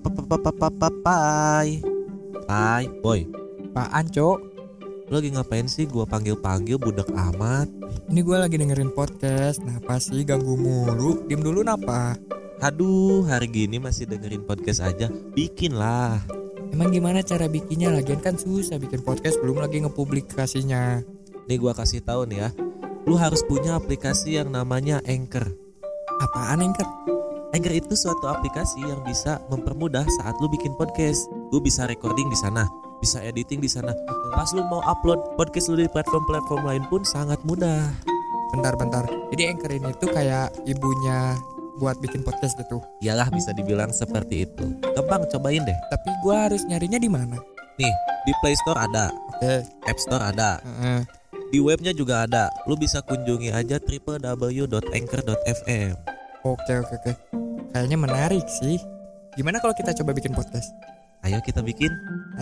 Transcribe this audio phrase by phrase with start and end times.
[0.00, 1.68] Pai
[2.48, 3.20] Pai Boy
[3.70, 4.38] Apaan cok?
[5.10, 7.68] Lu lagi ngapain sih gua panggil-panggil budak amat
[8.08, 11.26] Ini gue lagi dengerin podcast Napa sih ganggu mulu?
[11.28, 12.16] Diem dulu napa?
[12.64, 16.18] Aduh hari gini masih dengerin podcast aja Bikin lah
[16.70, 17.90] Emang gimana cara bikinnya?
[17.90, 21.04] Lagian kan susah bikin podcast belum lagi ngepublikasinya
[21.50, 22.50] Nih gua kasih tahu nih ya
[23.04, 25.50] Lu harus punya aplikasi yang namanya Anchor
[26.20, 27.09] Apaan Anchor?
[27.50, 31.26] Anchor itu suatu aplikasi yang bisa mempermudah saat lu bikin podcast.
[31.50, 32.70] Lu bisa recording di sana,
[33.02, 33.90] bisa editing di sana.
[34.30, 37.90] Pas lu mau upload podcast lu di platform-platform lain pun sangat mudah.
[38.54, 41.38] Bentar-bentar Jadi Anchor ini tuh kayak ibunya
[41.78, 44.64] buat bikin podcast gitu Iyalah bisa dibilang seperti itu.
[44.94, 45.78] Gampang cobain deh.
[45.90, 47.36] Tapi gue harus nyarinya di mana?
[47.78, 47.94] Nih,
[48.26, 51.02] di Play Store ada, Oke App Store ada, Heeh.
[51.54, 52.50] di webnya juga ada.
[52.66, 55.94] Lu bisa kunjungi aja www.anchor.fm.
[56.40, 57.39] Oke oke oke
[57.70, 58.82] Kayaknya menarik sih
[59.38, 60.74] Gimana kalau kita coba bikin podcast?
[61.22, 61.92] Ayo kita bikin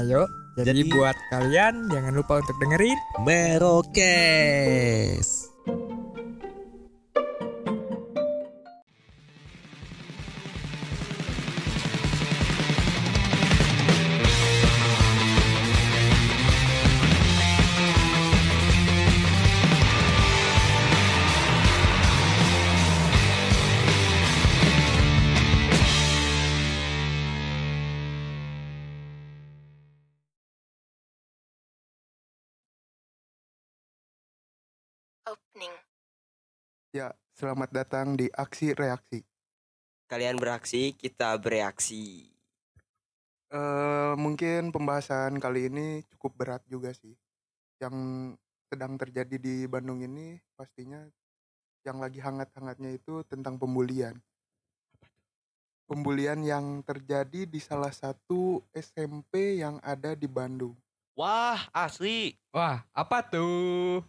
[0.00, 0.24] Ayo
[0.56, 5.28] Jadi, Jadi- buat kalian jangan lupa untuk dengerin Merokes.
[36.94, 39.26] Ya, selamat datang di Aksi Reaksi.
[40.06, 42.30] Kalian beraksi, kita bereaksi.
[43.48, 47.12] Eh, mungkin pembahasan kali ini cukup berat juga sih.
[47.82, 47.96] Yang
[48.70, 51.00] sedang terjadi di Bandung ini pastinya
[51.82, 54.14] yang lagi hangat-hangatnya itu tentang pembulian.
[55.88, 60.76] Pembulian yang terjadi di salah satu SMP yang ada di Bandung.
[61.16, 62.36] Wah, asli.
[62.52, 64.04] Wah apa tuh?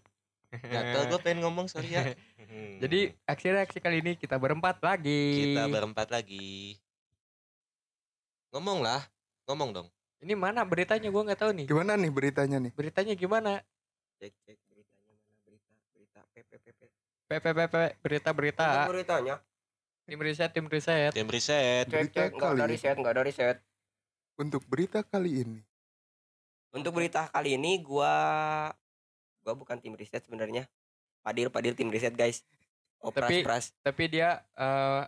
[0.49, 2.03] Gatel gue pengen ngomong sorry ya.
[2.81, 5.53] Jadi aksi reaksi kali ini kita berempat lagi.
[5.53, 6.73] kita berempat lagi.
[8.49, 9.05] Ngomong lah,
[9.45, 9.87] ngomong dong.
[10.19, 11.65] Ini mana beritanya gue nggak tahu nih.
[11.69, 12.71] Gimana nih beritanya nih?
[12.73, 13.61] Beritanya gimana?
[14.17, 16.79] Cek cek beritanya mana berita berita PPPP.
[17.29, 18.67] PPPP berita berita.
[18.89, 19.35] Beritanya?
[20.09, 21.13] Tim riset tim riset.
[21.13, 21.85] Tim riset.
[21.85, 22.71] Cek Berita cek nggak ada kali.
[22.73, 23.57] riset nggak ada riset.
[24.39, 25.59] Untuk berita kali ini,
[26.73, 28.13] Untuk berita kali ini gua
[29.41, 30.67] gua bukan tim riset sebenarnya.
[31.19, 32.43] Padil Padil tim riset guys.
[32.99, 33.65] Opras Tapi- pras.
[33.79, 35.03] Tapi dia eh,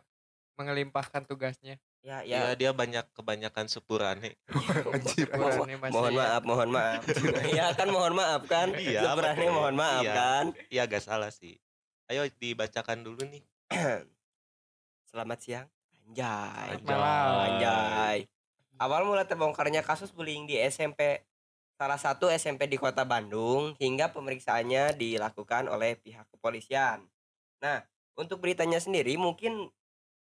[0.56, 1.76] mengelimpahkan tugasnya.
[2.02, 2.58] Ya Ya, ya.
[2.58, 4.34] dia banyak kebanyakan sepurane.
[5.38, 7.06] Mo- mohon maaf, mohon maaf.
[7.46, 8.74] Iya kan mohon maaf kan.
[8.74, 9.54] Iya, betul.
[9.54, 10.14] mohon maaf Iya.
[10.14, 10.46] kan.
[10.74, 11.62] Iya, gak salah sih.
[12.10, 13.46] Ayo dibacakan dulu nih.
[15.10, 15.68] Selamat siang.
[16.10, 16.74] Anjay.
[16.74, 17.38] Selamat malam.
[17.54, 18.18] Anjay.
[18.82, 21.22] Awal mula terbongkarnya kasus bullying di SMP
[21.82, 27.02] salah satu SMP di Kota Bandung hingga pemeriksaannya dilakukan oleh pihak kepolisian.
[27.58, 27.82] Nah,
[28.14, 29.66] untuk beritanya sendiri mungkin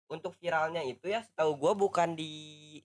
[0.05, 2.77] untuk viralnya itu ya setahu gua bukan di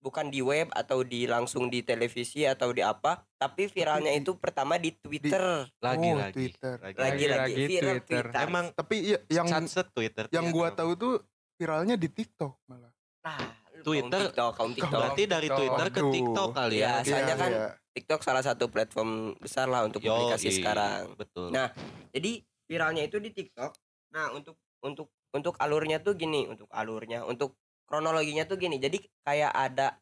[0.00, 4.36] bukan di web atau di langsung di televisi atau di apa, tapi viralnya di- itu
[4.36, 5.68] pertama di Twitter.
[5.78, 6.32] Lagi Oh, lagi.
[6.32, 6.76] Twitter.
[6.78, 6.96] Lagi.
[6.96, 8.24] Lagi-lagi Lagi-lagi viral Twitter.
[8.24, 8.42] Twitter.
[8.42, 10.24] Emang Tapi ya, yang satset Twitter.
[10.30, 10.76] yang Iya, gua emang.
[10.76, 11.14] tahu tuh
[11.54, 12.92] viralnya di TikTok malah.
[13.22, 13.40] Nah,
[13.84, 15.00] Twitter- TikTok, kaum TikTok.
[15.04, 15.60] Berarti dari TikTok.
[15.60, 16.00] Twitter ke.
[16.08, 17.04] TikTok kali ya.
[17.04, 17.66] Iya, soalnya kan iya.
[17.94, 21.12] TikTok salah satu platform besar lah untuk publikasi Yoi, sekarang.
[21.14, 21.52] Betul.
[21.52, 21.68] Nah,
[22.10, 23.72] Jadi viralnya itu di TikTok.
[24.16, 28.80] Nah, untuk untuk untuk alurnya tuh gini, untuk alurnya, untuk kronologinya tuh gini.
[28.80, 29.98] Jadi kayak ada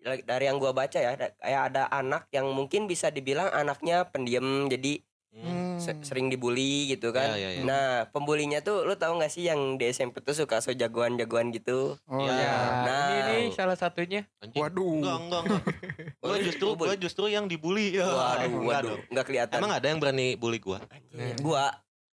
[0.00, 5.04] dari yang gua baca ya, kayak ada anak yang mungkin bisa dibilang anaknya pendiam, jadi
[5.30, 5.78] Hmm.
[5.80, 6.02] Hmm.
[6.02, 7.32] sering dibully gitu kan.
[7.32, 7.62] Ya, ya, ya.
[7.62, 11.96] Nah, pembulinya tuh lu tahu nggak sih yang di SMP tuh suka so jagoan-jagoan gitu?
[12.04, 12.28] Oh Ya.
[12.28, 12.52] Ya, iya.
[12.84, 13.08] Nah.
[13.08, 14.26] ini nih salah satunya.
[14.42, 14.60] Anjing.
[14.60, 15.00] Waduh.
[15.00, 15.62] Enggak, enggak, enggak.
[16.20, 17.96] Gua justru gua justru yang dibully.
[17.96, 19.00] Ya, Waduh, enggak waduh, dong.
[19.08, 19.58] nggak kelihatan.
[19.58, 20.78] Emang ada yang berani bully gua?
[20.90, 21.64] Anjir, gua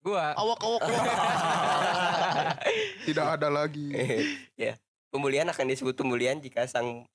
[0.02, 1.06] Gua Awak awak awak.
[3.08, 3.94] Tidak ada lagi.
[4.58, 4.74] ya
[5.12, 7.06] pembulian akan disebut pembulian jika sang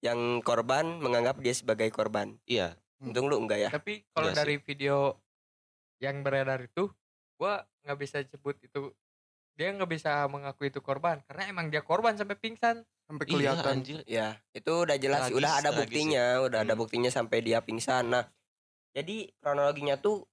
[0.00, 2.74] yang korban menganggap dia sebagai korban Iya.
[2.98, 5.18] untung lu enggak ya tapi kalau Iya dari video
[6.02, 6.90] yang beredar itu
[7.38, 8.90] gua nggak bisa sebut itu
[9.54, 13.74] dia nggak bisa mengaku itu korban karena emang dia korban sampai pingsan Sampai Iya, kelihatan.
[13.82, 14.00] anjir.
[14.08, 16.80] ya itu udah jelas Tragis, udah ada buktinya udah ada Hmm.
[16.80, 18.24] buktinya sampai dia pingsan nah
[18.92, 20.26] jadi kronologinya tuh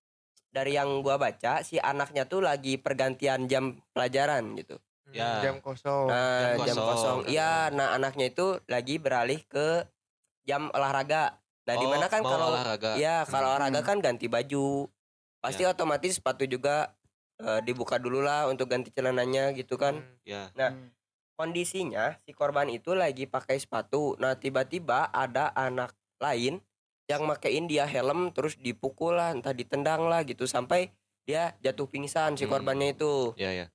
[0.50, 5.42] dari yang gua baca si anaknya tuh lagi pergantian jam pelajaran gitu Hmm, Ya.
[5.42, 7.18] jam kosong nah jam kosong.
[7.26, 9.84] iya nah anaknya itu lagi beralih ke
[10.46, 12.98] jam olahraga nah Oh, di mana kan kalau olahraga.
[12.98, 13.58] Iya, kalau Hmm.
[13.58, 14.90] olahraga kan ganti baju.
[15.40, 16.96] Pasti otomatis sepatu juga
[17.40, 20.04] eh, dibuka dulu lah untuk ganti celananya gitu kan.
[20.04, 20.20] Hmm.
[20.28, 20.52] Ya.
[20.60, 20.92] Nah, Hmm.
[21.40, 24.20] kondisinya si korban itu lagi pakai sepatu.
[24.20, 26.60] Nah, tiba-tiba ada anak lain
[27.08, 30.92] yang makein dia helm terus dipukul lah, entah ditendang lah gitu sampai
[31.24, 32.52] dia jatuh pingsan si Hmm.
[32.52, 33.32] korbannya itu.
[33.40, 33.72] Ya ya.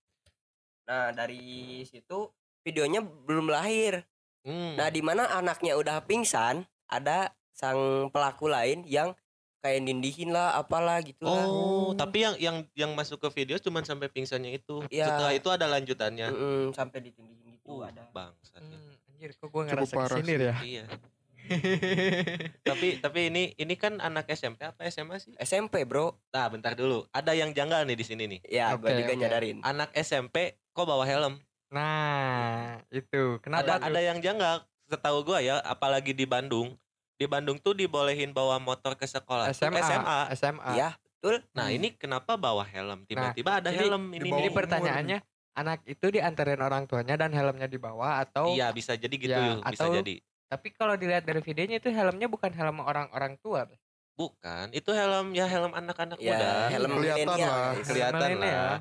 [0.84, 2.28] Nah, dari situ
[2.60, 4.05] videonya belum lahir.
[4.44, 4.76] Hmm.
[4.76, 9.17] Nah, di mana anaknya udah pingsan, ada sang pelaku lain yang
[9.64, 11.49] kayak nindihin lah apalah gitu lah.
[11.49, 14.84] Oh, tapi yang yang yang masuk ke video cuman sampai pingsannya itu.
[14.93, 15.08] Iya.
[15.08, 16.28] Setelah itu ada lanjutannya.
[16.28, 18.05] Mm-mm, sampai ditindihin gitu Uh, ada.
[18.12, 18.76] bangsat ya.
[18.76, 20.37] Hmm, anjir kok gue Cukup ngerasa sih.
[20.37, 20.55] ya.
[20.61, 20.84] Iya.
[22.64, 25.32] tapi tapi ini ini kan anak SMP apa SMA sih?
[25.37, 26.20] SMP, Bro.
[26.28, 27.08] Nah, bentar dulu.
[27.08, 28.40] Ada yang janggal nih di sini nih.
[28.44, 29.20] Ya, gua Oke, juga oke.
[29.20, 29.58] nyadarin.
[29.60, 31.40] Anak SMP kok bawa helm?
[31.69, 33.40] Nah, itu.
[33.40, 33.88] Kenapa ada tuh?
[33.93, 34.64] ada yang janggal.
[34.84, 36.76] Setahu gua ya, apalagi di Bandung.
[37.24, 39.48] Di Bandung tuh dibolehin bawa motor ke sekolah.
[39.48, 39.80] SMA.
[39.80, 40.18] SMA.
[40.36, 40.72] SMA.
[40.76, 41.40] Iya, betul.
[41.56, 41.76] Nah, Hmm.
[41.80, 43.08] ini kenapa bawa helm?
[43.08, 44.28] Tiba-tiba ada jadi helm ini.
[44.28, 45.18] Jadi pertanyaannya
[45.56, 49.88] anak itu diantarin orang tuanya dan helmnya dibawa atau Iya, bisa jadi gitu, Ya, bisa
[49.88, 50.20] atau- jadi.
[50.44, 53.64] tapi kalau dilihat dari videonya itu helmnya bukan helm orang-orang tua.
[54.14, 56.50] Bukan, itu helm ya helm anak-anak Ya, muda.
[56.68, 57.72] helm Kelihatan milenial, lah.
[57.80, 58.74] kelihatan lah.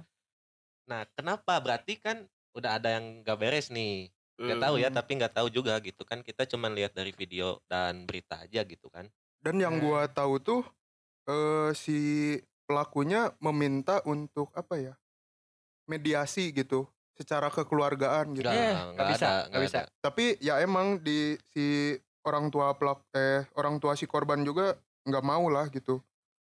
[0.83, 1.53] Nah, kenapa?
[1.57, 4.11] Berarti kan udah ada yang gak beres nih.
[4.41, 4.63] Gak Hmm.
[4.65, 6.19] tahu ya, tapi nggak tahu juga gitu kan.
[6.25, 9.05] Kita cuman lihat dari video dan berita aja gitu kan.
[9.43, 9.83] Dan yang Nah.
[9.83, 10.61] gua tahu tuh
[11.29, 11.97] eh si
[12.67, 14.95] pelakunya meminta untuk apa ya?
[15.89, 18.47] mediasi gitu secara kekeluargaan gitu.
[18.47, 19.79] Nggak, Eh, nggak nggak bisa, ada, nggak nggak bisa.
[19.79, 19.83] ada.
[19.99, 25.25] Tapi ya emang di si orang tua pelak eh orang tua si korban juga nggak
[25.27, 25.99] mau lah gitu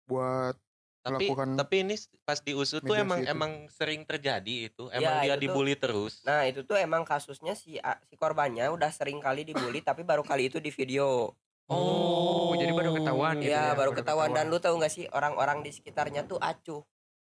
[0.09, 0.57] buat
[1.01, 1.97] Tapi melakukan tapi ini
[2.29, 3.33] pas diusut tuh emang itu.
[3.33, 4.93] emang sering terjadi itu.
[4.93, 5.41] Ya, Emang dia itu tuh.
[5.49, 6.21] dibully terus.
[6.29, 10.53] Nah, itu tuh emang kasusnya si si korbannya udah sering kali dibully tapi baru kali
[10.53, 11.33] itu di video.
[11.71, 14.51] Oh, jadi baru ketahuan gitu Iya, ya, baru baru ketahuan dan ketahuan.
[14.51, 16.83] lu tahu nggak sih orang-orang di sekitarnya tuh acuh.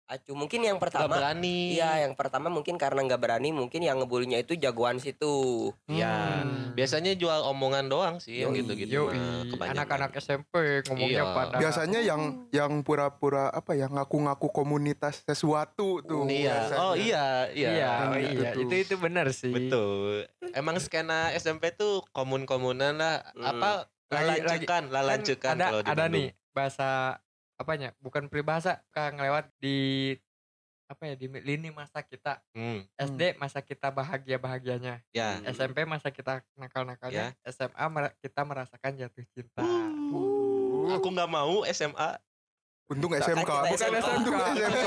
[0.07, 0.33] Acuh.
[0.33, 1.75] Mungkin yang pertama berani.
[1.75, 5.75] Iya, yang pertama mungkin karena nggak berani, mungkin yang ngebulinya itu jagoan situ.
[5.87, 6.73] Ya, Hmm.
[6.73, 9.11] biasanya jual omongan doang sih yang gitu-gitu.
[9.57, 11.35] Anak-anak SMP ngomongnya Iya.
[11.35, 16.23] pada biasanya yang yang pura-pura apa ya ngaku-ngaku komunitas sesuatu tuh.
[16.25, 16.55] Iya.
[16.55, 16.79] biasanya.
[16.81, 17.69] Oh iya, iya.
[17.69, 18.63] Iya, oh gitu iya, tuh.
[18.63, 19.51] itu itu benar sih.
[19.51, 20.31] Betul.
[20.53, 23.27] Emang skena SMP tuh komun-komunan lah.
[23.33, 23.43] Hmm.
[23.45, 23.71] Apa
[24.07, 26.15] Lagi- lalancukan, lalancukan Kan ada kalau di ada Bandung.
[26.23, 26.89] nih bahasa
[27.57, 27.93] apanya?
[27.99, 30.13] Bukan peribahasa kan ngelewat di
[30.87, 35.35] apa ya di lini masa kita Hmm, SD masa kita bahagia bahagianya ya.
[35.37, 35.51] Hmm.
[35.51, 39.67] SMP masa kita nakal nakalnya SMA mer- kita merasakan jatuh cinta
[40.07, 42.15] Uh, Aku nggak mau SMA.
[42.87, 43.51] untung SMK.
[43.67, 44.07] Bukan SMK.
[44.15, 44.87] Untung SMK.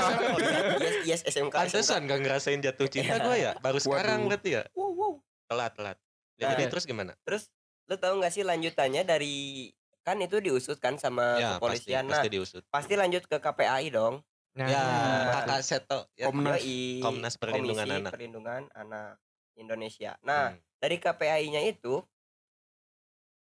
[0.80, 1.52] yes, yes, SMK.
[1.52, 3.52] Pantesan gak ngerasain jatuh cinta gue ya.
[3.60, 4.64] Baru sekarang berarti ya.
[4.72, 5.12] Wow, wow.
[5.44, 5.96] Telat, telat.
[6.34, 6.56] Ya, Nah.
[6.56, 7.12] Jadi terus gimana?
[7.20, 7.52] Terus
[7.84, 9.68] lu tahu nggak sih lanjutannya dari
[10.00, 12.04] kan itu diusut kan sama ya, pasti, kepolisian.
[12.04, 12.62] Nah, pasti diusut.
[12.68, 14.24] pasti lanjut ke KPAI dong.
[14.50, 15.30] nah Ya, Nah.
[15.40, 16.00] kakak Seto.
[16.14, 16.26] Ya.
[16.26, 16.58] Komnas.
[16.58, 18.12] Yoi, Komnas Perlindungan Komisi Anak.
[18.12, 19.10] Perlindungan Anak
[19.54, 20.12] Indonesia.
[20.20, 20.58] Nah, Hmm.
[20.76, 22.02] dari KPAI-nya itu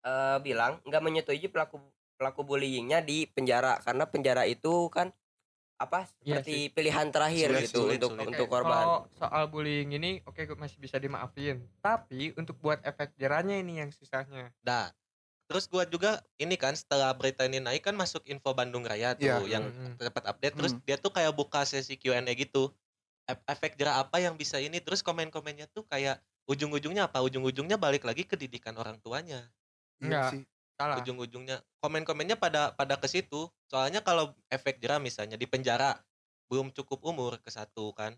[0.02, 1.82] eh bilang nggak menyetujui pelaku
[2.16, 5.10] pelaku bullyingnya di penjara karena penjara itu kan
[5.76, 8.28] apa Iya seperti pilihan terakhir Sulit, gitu sulit, untuk sulit.
[8.32, 8.72] untuk korban.
[8.80, 11.60] Kalau soal bullying ini oke gue masih bisa dimaafin.
[11.82, 14.56] Tapi untuk buat efek jerahnya ini yang susahnya.
[14.64, 14.88] Nah,
[15.46, 19.26] terus gua juga ini kan setelah berita ini naik kan masuk info Bandung Raya tuh
[19.26, 19.60] Iya.
[19.60, 19.96] yang Hmm.
[19.98, 20.82] dapat update terus Hmm.
[20.84, 22.74] dia tuh kayak buka sesi Q&A gitu.
[23.26, 27.22] Ef- Efek jerah apa yang bisa ini terus komen-komennya tuh kayak ujung-ujungnya apa?
[27.22, 29.50] Ujung-ujungnya balik lagi ke didikan orang tuanya.
[29.98, 30.30] Iya Enggak.
[30.34, 30.42] sih.
[30.76, 30.96] Salah.
[31.02, 33.50] Ujung-ujungnya komen-komennya pada pada ke situ.
[33.66, 35.98] Soalnya kalau efek jerah misalnya di penjara
[36.52, 38.14] belum cukup umur ke satu kan.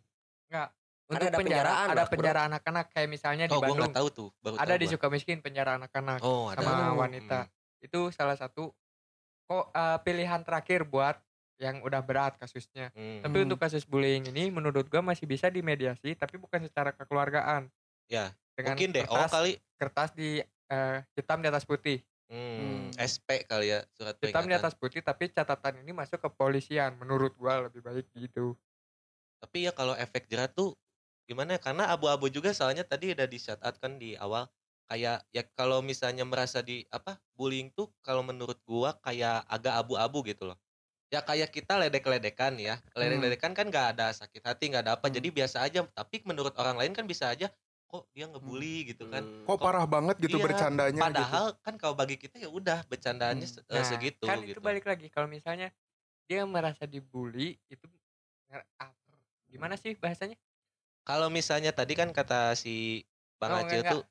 [0.51, 0.75] Enggak.
[1.07, 3.93] Untuk ada penjara penjaraan, ada penjara anak-anak kayak misalnya di Oh, gua Bandung.
[3.95, 4.93] tahu tuh, baru Ada tahu di gua.
[4.93, 6.19] Sukamiskin penjara anak-anak.
[6.19, 6.59] Oh, ada.
[6.59, 6.99] sama Hmm.
[6.99, 7.39] wanita.
[7.79, 8.75] Itu salah satu
[9.45, 11.15] kok eh, pilihan terakhir buat
[11.57, 12.91] yang udah berat kasusnya.
[12.91, 13.23] Hmm.
[13.23, 13.45] Tapi Hmm.
[13.47, 17.71] untuk kasus bullying ini menurut gua masih bisa dimediasi tapi bukan secara kekeluargaan.
[18.05, 19.05] Ya, Dengan Mungkin deh.
[19.05, 20.29] Oh, kertas, kali kertas di
[20.67, 22.03] eh, hitam di atas putih.
[22.27, 22.99] Hmm, Hmm.
[22.99, 27.31] SP kali ya surat Hitam di atas putih tapi catatan ini masuk ke polisian menurut
[27.33, 28.59] gua lebih baik gitu.
[29.37, 30.75] Tapi ya kalau efek jerah tuh
[31.27, 31.62] gimana ya?
[31.62, 34.48] Karena abu-abu juga soalnya tadi udah di shout out kan di awal
[34.88, 40.24] kayak ya kalau misalnya merasa di apa bullying tuh kalau menurut gua kayak agak abu-abu
[40.24, 40.57] gitu loh.
[41.12, 42.79] Ya kayak kita ledek-ledekan ya.
[42.96, 45.07] Ledek-ledekan kan nggak ada sakit hati, nggak ada apa.
[45.07, 45.15] Hmm.
[45.19, 45.84] Jadi biasa aja.
[45.88, 47.51] Tapi menurut orang lain kan bisa aja
[47.88, 49.24] kok dia ngebully gitu kan.
[49.24, 49.48] Hmm.
[49.48, 51.03] Kok parah banget gitu Iya, bercandanya gitu.
[51.07, 53.72] Padahal kan kalau bagi kita ya udah bercandaannya Hmm.
[53.72, 54.60] eh, Nah, segitu kan gitu.
[54.60, 55.72] itu balik lagi kalau misalnya
[56.27, 57.88] dia merasa dibully itu
[59.48, 60.36] gimana sih bahasanya?
[61.07, 63.07] Kalau misalnya tadi kan kata si
[63.39, 64.03] Bang Oh, Acil enggak, tuh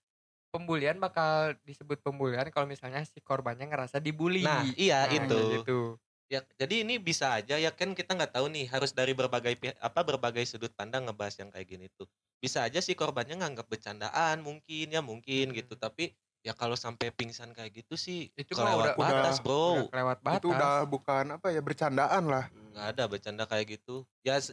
[0.49, 4.41] Pembulian bakal disebut pembulian kalau misalnya si korbannya ngerasa dibully.
[4.41, 5.41] Nah, iya Nah, itu.
[5.55, 5.81] gitu.
[6.27, 10.01] Ya, jadi ini bisa aja ya kan kita nggak tahu nih harus dari berbagai apa
[10.03, 12.09] berbagai sudut pandang ngebahas yang kayak gini tuh.
[12.37, 15.57] bisa aja sih korbannya nganggap bercandaan mungkin ya mungkin Hmm.
[15.57, 19.65] gitu tapi ya kalau sampai pingsan kayak gitu sih Itu kelewat udah- batas udah- bro
[19.73, 20.37] Udah kelewat batas.
[20.37, 22.45] itu udah bukan apa ya bercandaan lah
[22.77, 24.53] nggak ada bercanda kayak gitu ya se-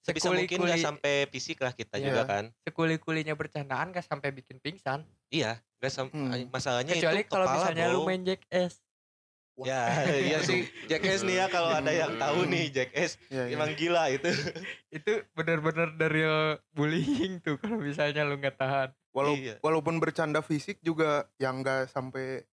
[0.00, 2.08] sebisa mungkin nggak sampai fisik lah kita Iya.
[2.08, 5.04] juga kan sekuli-kulinya bercandaan gak sampai bikin pingsan.
[5.28, 6.48] iya nggak sam- Hmm.
[6.48, 7.94] masalahnya Kecuali itu kalau kepala, misalnya bro.
[7.94, 8.74] lu main Jackass.
[9.60, 9.84] ya
[10.16, 13.52] iya sih Jackass nih ya kalau ada yang tahu nih Jackass ya, ya.
[13.52, 14.32] emang gila itu
[14.96, 16.24] Itu bener-bener dari
[16.70, 18.88] bullying tuh kalau misalnya lu nggak tahan.
[19.10, 19.60] Walau- Iya.
[19.60, 22.48] walaupun bercanda fisik juga yang enggak sampai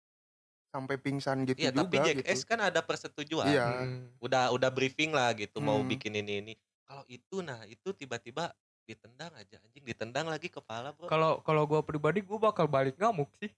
[0.76, 2.50] sampai pingsan gitu Iya juga tapi Jackass gitu.
[2.52, 3.68] kan ada persetujuan Iya.
[3.80, 4.12] Hmm.
[4.20, 5.88] udah udah briefing lah gitu mau Hmm.
[5.88, 6.54] bikin ini ini
[6.84, 8.52] kalau itu nah itu tiba-tiba
[8.84, 13.32] ditendang aja anjing ditendang lagi kepala bro Kalau kalau gua pribadi gua bakal balik ngamuk
[13.36, 13.50] sih.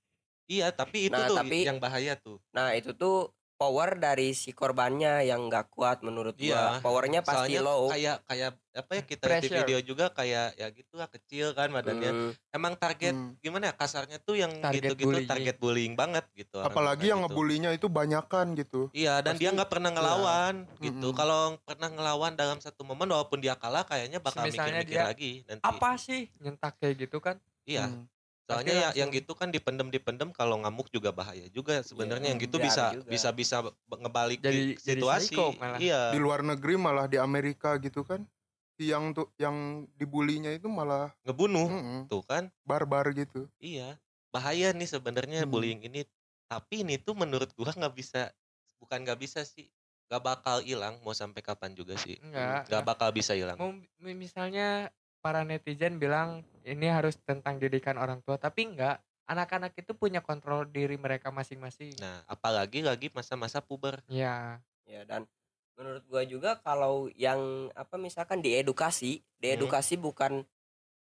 [0.45, 4.49] iya tapi itu Nah, tuh tapi- yang bahaya tuh Nah itu tuh power dari si
[4.51, 6.77] korbannya yang nggak kuat menurut Iya.
[6.77, 6.85] gua.
[6.85, 7.89] Powernya pasti soalnya low.
[7.89, 9.57] kayak kayak apa ya kita lihat di Pressure.
[9.63, 12.31] video juga kayak ya gitu lah kecil kan badannya Hmm.
[12.51, 13.33] emang target Hmm.
[13.37, 15.25] gimana ya kasarnya tuh yang Target gitu-gitu bullying.
[15.27, 17.33] target bullying banget gitu apalagi yang gitu.
[17.33, 21.07] ngebulinya itu banyakan gitu Iya dan dia Pasti- nggak pernah ngelawan gitu.
[21.09, 21.17] Mm-mm.
[21.17, 25.31] Kalau pernah ngelawan dalam satu momen walaupun dia kalah kayaknya bakal Misalnya mikir-mikir dia lagi
[25.43, 25.63] nanti.
[25.63, 27.41] Apa sih nyentak kayak gitu kan?
[27.65, 27.89] Iya.
[27.89, 28.05] Hmm.
[28.47, 32.39] Soalnya ya, yang gitu kan dipendem dipendem kalau ngamuk juga bahaya juga sebenarnya Iya, yang
[32.39, 33.11] gitu bisa juga.
[33.11, 33.57] bisa bisa
[33.89, 35.35] ngebalik Jadi- di jadi situasi.
[35.53, 35.77] malah.
[35.77, 36.01] Iya.
[36.15, 38.23] di luar negeri malah di Amerika gitu kan
[38.71, 39.55] si yang tuh yang
[39.93, 42.47] dibulinya itu malah Ngebunuh mm-mm, tuh kan.
[42.61, 43.99] barbar gitu Iya.
[44.29, 45.49] Bahaya nih sebenarnya Hmm.
[45.49, 46.07] bullying ini.
[46.45, 48.31] Tapi ini tuh menurut gua nggak bisa
[48.77, 49.67] bukan nggak bisa sih.
[50.07, 52.15] Gak bakal hilang mau sampai kapan juga sih.
[52.21, 52.69] Enggak.
[52.69, 53.59] Gak bakal bisa hilang.
[53.59, 53.75] Mau
[54.07, 54.87] misalnya
[55.27, 56.29] para netizen bilang
[56.63, 59.03] ini harus tentang didikan orang tua, tapi enggak.
[59.27, 61.91] Anak-anak itu punya kontrol diri mereka masing-masing.
[62.00, 64.00] Nah, apalagi lagi masa-masa puber.
[64.07, 65.27] Ya, Ya dan
[65.75, 70.48] menurut gua juga kalau yang apa misalkan diedukasi, diedukasi bukan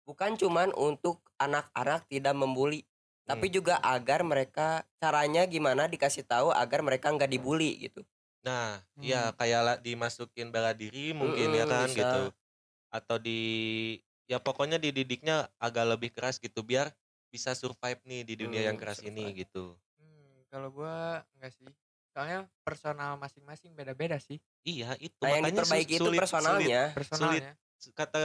[0.08, 2.80] bukan cuman untuk anak-anak tidak membuli,
[3.28, 8.02] tapi juga agar mereka caranya gimana dikasih tahu agar mereka nggak dibully gitu.
[8.44, 9.04] Nah, Hmm.
[9.08, 12.04] ya kayak dimasukin bela diri mungkin ya Mm-mm, kan bisa.
[12.04, 12.32] gitu.
[12.92, 13.40] Atau di
[14.30, 16.92] ya pokoknya dididiknya agak lebih keras gitu biar
[17.28, 19.40] bisa survive nih di dunia yang Hmm, keras ini survive.
[19.46, 19.64] gitu.
[19.98, 21.70] hmm, kalau gua enggak sih.
[22.14, 26.82] Soalnya personal masing-masing beda-beda sih Iya, itu Nah yang makanya sulit- personalnya.
[26.94, 27.52] personalnya.
[27.58, 27.92] sulit.
[27.92, 28.22] Kata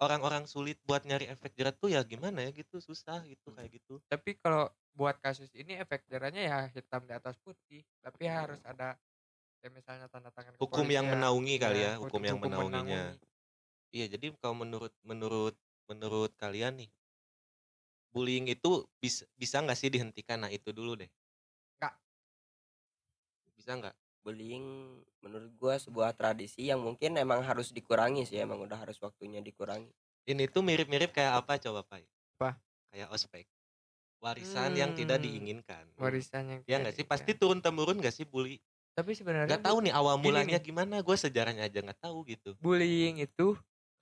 [0.00, 4.00] orang-orang sulit buat nyari efek jerat tuh ya gimana ya gitu, susah gitu kayak gitu.
[4.08, 8.96] Tapi kalau buat kasus ini efek jerahnya ya hitam di atas putih, tapi harus ada
[9.60, 13.02] kayak misalnya tanda tangan Hukum yang menaungi kali Iya, ya, hukum yang menaunginya.
[13.12, 13.31] menaungi.
[13.96, 15.54] Iya, jadi kalau menurut menurut
[15.88, 16.90] menurut kalian nih
[18.14, 18.70] bullying itu
[19.02, 20.38] bisa bisa nggak sih dihentikan?
[20.46, 21.10] Nah, itu dulu deh.
[21.80, 21.94] Nggak.
[23.56, 23.94] Bisa nggak?
[24.24, 24.66] Bullying
[25.22, 29.94] menurut gua sebuah tradisi yang mungkin emang harus dikurangi sih, emang udah harus waktunya dikurangi.
[30.26, 32.02] Ini tuh mirip-mirip kayak apa coba, Pak?
[32.38, 32.60] Apa?
[32.92, 33.46] Kayak ospek.
[34.22, 35.86] Warisan yang tidak Hmm, diinginkan.
[36.00, 37.04] Warisan yang Ya nggak sih?
[37.06, 38.58] Pasti turun temurun nggak sih bully?
[38.96, 40.62] Tapi sebenarnya Nggak tahu nih awal mulanya nih.
[40.62, 41.02] gimana.
[41.06, 42.56] Gue sejarahnya aja nggak tahu gitu.
[42.62, 43.46] bullying itu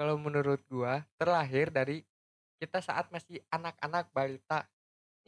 [0.01, 2.01] kalau menurut gua terlahir dari
[2.57, 4.65] kita saat masih anak-anak balita.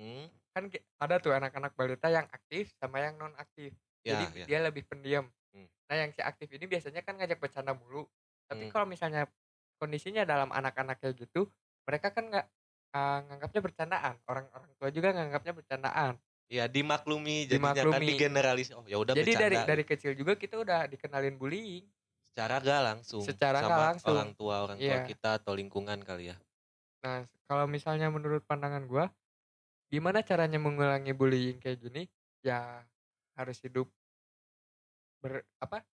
[0.01, 0.33] Hmm?
[0.57, 3.77] Kan ada tuh anak-anak balita yang aktif sama yang non aktif.
[4.01, 4.45] Ya, Jadi ya.
[4.49, 5.29] dia lebih pendiam.
[5.53, 5.69] Hmm.
[5.93, 8.09] Nah, yang si aktif ini biasanya kan ngajak bercanda mulu.
[8.49, 8.73] Tapi Hmm.
[8.73, 9.29] kalau misalnya
[9.77, 11.53] kondisinya dalam anak-anak kayak gitu,
[11.85, 12.47] mereka kan nggak
[12.97, 14.15] uh, nganggapnya bercandaan.
[14.25, 16.17] Orang-orang tua juga nganggapnya bercandaan.
[16.49, 18.09] Ya dimaklumi jadinya kan Dimaklumi.
[18.13, 18.69] digeneralis.
[18.73, 19.69] Oh ya udah Jadi dari bercanda.
[19.69, 21.85] dari kecil juga kita udah dikenalin bullying.
[22.33, 24.13] Secara gak langsung Secara sama nggak langsung.
[24.17, 25.05] orang tua orang tua Iya.
[25.05, 26.37] kita atau lingkungan kali ya.
[27.05, 29.13] Nah, kalau misalnya menurut pandangan gua,
[29.87, 32.09] gimana caranya mengulangi bullying kayak gini?
[32.41, 32.89] Ya
[33.37, 33.85] harus hidup
[35.21, 35.85] ber apa?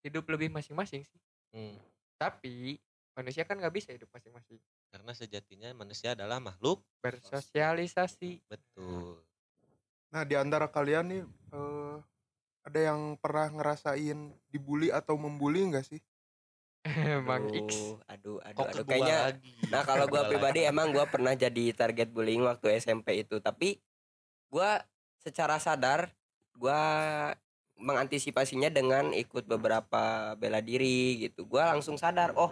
[0.00, 1.20] Hidup lebih masing-masing sih.
[1.50, 1.74] Hmm.
[2.14, 2.78] Tapi
[3.12, 4.62] manusia kan nggak bisa hidup masing-masing.
[4.86, 8.46] Karena sejatinya manusia adalah makhluk Bersosialisasi.
[8.46, 9.18] betul.
[10.12, 11.96] nah di antara kalian nih eh,
[12.62, 16.00] ada yang pernah ngerasain dibully atau membuli nggak sih
[16.82, 17.94] Emang X.
[18.10, 18.76] Aduh, aduh, aduh, Kok aduh.
[18.82, 19.54] kedua Kayaknya lagi.
[19.70, 23.78] Nah kalau gua pribadi emang gua pernah jadi target bullying waktu SMP itu Tapi
[24.50, 24.82] gua
[25.22, 26.10] secara sadar
[26.58, 26.82] gua
[27.78, 32.50] mengantisipasinya dengan ikut beberapa bela diri gitu Gua langsung sadar oh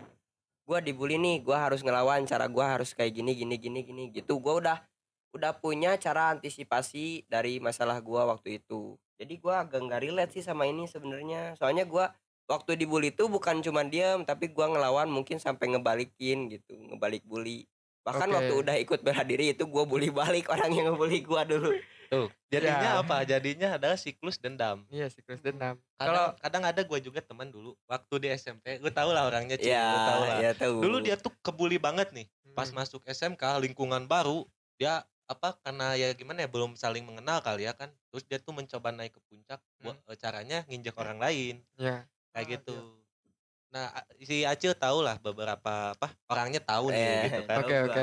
[0.62, 4.38] gua dibully nih gua harus ngelawan cara gua harus kayak gini gini gini gini gitu
[4.38, 4.78] Gua udah
[5.34, 10.40] udah punya cara antisipasi dari masalah gua waktu itu jadi gua agak nggak relate sih
[10.40, 12.08] sama ini sebenarnya soalnya gua
[12.48, 17.68] waktu dibully itu bukan cuma diam tapi gua ngelawan mungkin sampai ngebalikin gitu ngebalik bully
[18.00, 18.36] bahkan Oke.
[18.40, 21.76] waktu udah ikut bela diri itu gua bully balik orang yang ngebully gua dulu
[22.10, 23.02] Tuh, jadinya Ya.
[23.06, 23.22] apa?
[23.22, 24.82] Jadinya adalah siklus dendam.
[24.90, 25.78] Iya, siklus dendam.
[25.94, 29.54] Kadang, Kalau kadang ada gue juga teman dulu waktu di SMP, gue tau lah orangnya
[29.54, 30.38] cuy, ya gue tau lah.
[30.42, 32.82] ya tahu Dulu dia tuh kebuli banget nih, pas Hmm.
[32.82, 34.42] masuk SMK lingkungan baru
[34.74, 37.94] dia apa karena ya gimana ya belum saling mengenal kali ya kan.
[38.10, 41.62] Terus dia tuh mencoba naik ke puncak buat eh, caranya nginjek orang lain.
[41.78, 42.74] Ya kayak Ah, gitu.
[43.70, 47.56] nah a- si Acil tahu lah beberapa apa orangnya tahu nih Eh, gitu kan.
[47.62, 48.02] Oke, oke.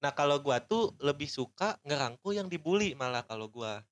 [0.00, 3.84] nah kalau gua tuh lebih suka ngerangkul yang dibully malah kalau gua.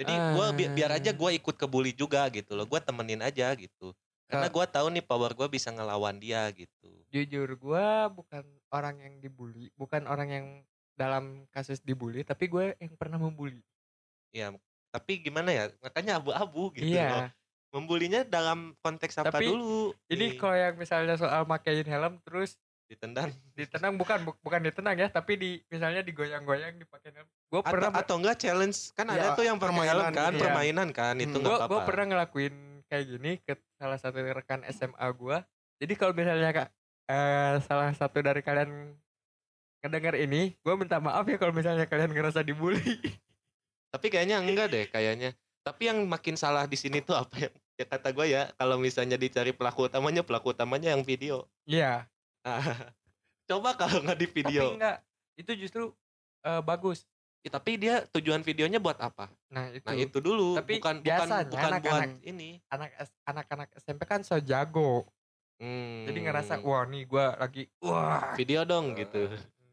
[0.00, 1.16] Jadi gua bi- biar aja Ah.
[1.16, 2.64] gua ikut ke bully juga gitu loh.
[2.64, 3.92] Gua temenin aja gitu.
[4.24, 4.52] Karena Ah.
[4.52, 7.04] gua tahu nih power gua bisa ngelawan dia gitu.
[7.12, 10.46] Jujur gua bukan orang yang dibully bukan orang yang
[10.94, 13.60] dalam kasus dibully tapi gue yang pernah membuli.
[14.32, 14.52] Ya
[14.92, 17.28] tapi gimana ya makanya abu-abu gitu loh.
[17.28, 17.32] Iya
[17.72, 19.96] membulinya dalam konteks apa Tapi, dulu?
[20.04, 23.32] jadi kalau yang misalnya soal makein helm terus ditendang.
[23.56, 27.28] ditendang bukan bu- bukan ditendang ya tapi di misalnya digoyang-goyang dipakein helm.
[27.48, 30.36] Gue pernah atau enggak challenge kan ada Ya, tuh yang pakai helm permainan kan gitu
[30.36, 30.44] ya.
[30.44, 31.64] permainan kan itu Hmm.
[31.64, 32.54] gue pernah ngelakuin
[32.92, 35.36] kayak gini ke salah satu rekan SMA gue
[35.80, 36.68] jadi kalau misalnya kak
[37.08, 38.92] eh, salah satu dari kalian
[39.82, 42.78] ngedenger ini gue minta maaf ya kalau misalnya kalian ngerasa dibully.
[43.92, 45.34] Tapi kayaknya enggak deh kayaknya.
[45.66, 47.50] Tapi yang makin salah di sini tuh apa ya?
[47.76, 51.50] Ya kata gue ya kalau misalnya dicari pelaku utamanya pelaku utamanya yang video.
[51.66, 52.06] Iya.
[52.46, 52.62] Ah,
[53.50, 54.70] coba kalau nggak di video.
[54.70, 54.96] tapi enggak
[55.34, 55.84] itu justru
[56.46, 57.04] eh, bagus.
[57.42, 59.26] Ya, tapi dia tujuan videonya buat apa?
[59.50, 62.50] Nah itu, nah itu dulu Tapi bukan bukan biasanya bukan buat anak-anak- ini.
[62.70, 62.90] anak
[63.26, 65.10] anak-anak SMP kan so jago.
[65.58, 68.34] Hmm, jadi ngerasa wah nih gue lagi wah.
[68.38, 69.26] Video dong gitu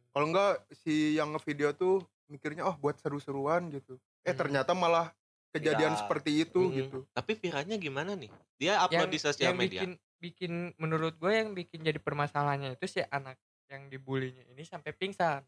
[0.09, 3.97] Kalau enggak si yang ngevideo tuh mikirnya oh buat seru-seruan gitu.
[4.21, 4.39] Eh Hmm.
[4.39, 5.09] ternyata malah
[5.49, 5.99] kejadian Viral.
[5.99, 6.77] seperti itu Mm-mm.
[6.77, 6.99] gitu.
[7.09, 11.57] tapi viralnya gimana nih dia upload di sosial yang media bikin bikin menurut gue yang
[11.57, 13.33] bikin jadi permasalahannya itu si anak
[13.65, 15.41] yang dibulinya ini sampai pingsan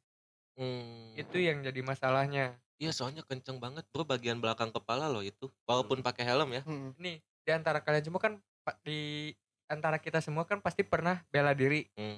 [0.51, 1.13] Hmm.
[1.13, 6.01] itu yang jadi masalahnya Iya soalnya kenceng banget bro bagian belakang kepala loh itu walaupun
[6.01, 6.65] pakai helm ya.
[6.65, 6.98] Hmm.
[6.98, 8.34] nih di antara kalian semua kan
[8.82, 9.30] di
[9.68, 12.18] antara kita semua kan pasti pernah bela diri Hmm.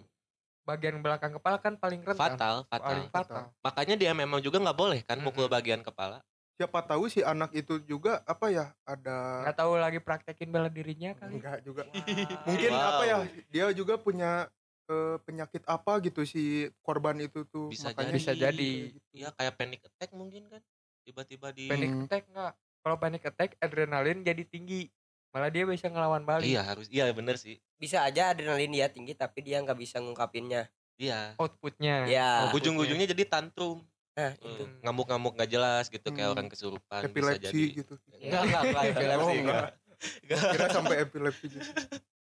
[0.64, 3.28] Bagian belakang kepala kan paling rentan Fatal, paling fatal.
[3.28, 5.56] fatal Makanya dia memang juga nggak boleh kan mukul Mm-mm.
[5.56, 6.24] bagian kepala.
[6.54, 11.12] Siapa tahu si anak itu juga apa ya ada nggak tahu lagi praktekin bela dirinya
[11.18, 11.84] kali enggak juga.
[12.48, 13.18] Mungkin apa ya
[13.50, 14.48] dia juga punya
[14.86, 18.20] eh, penyakit apa gitu si korban itu tuh Bisa makanya jadi.
[18.22, 18.72] Bisa jadi.
[18.94, 19.06] gitu.
[19.18, 20.62] Iya kayak panic attack mungkin kan.
[21.04, 22.06] Tiba-tiba di panic Hmm.
[22.08, 24.88] attack nggak kalau panic attack adrenalin jadi tinggi
[25.34, 27.58] malah dia bisa ngelawan balik Iya harus iya bener sih.
[27.76, 31.34] bisa aja adrenalin dia tinggi tapi dia nggak bisa ngungkapinnya Iya.
[31.36, 32.70] outputnya ya Outputnya.
[32.70, 33.82] Ujung-ujungnya jadi tantrum.
[34.14, 36.36] nah Eh, itu Ngamuk-ngamuk nggak jelas gitu kayak Hmm.
[36.36, 37.66] orang kesurupan bisa Epilepsi jadi.
[37.76, 37.94] gitu.
[38.16, 39.66] Enggak, enggak, enggak, epilepsi Oh, enggak.
[40.22, 40.42] enggak.
[40.54, 41.66] Kira sampai epilepsi gitu.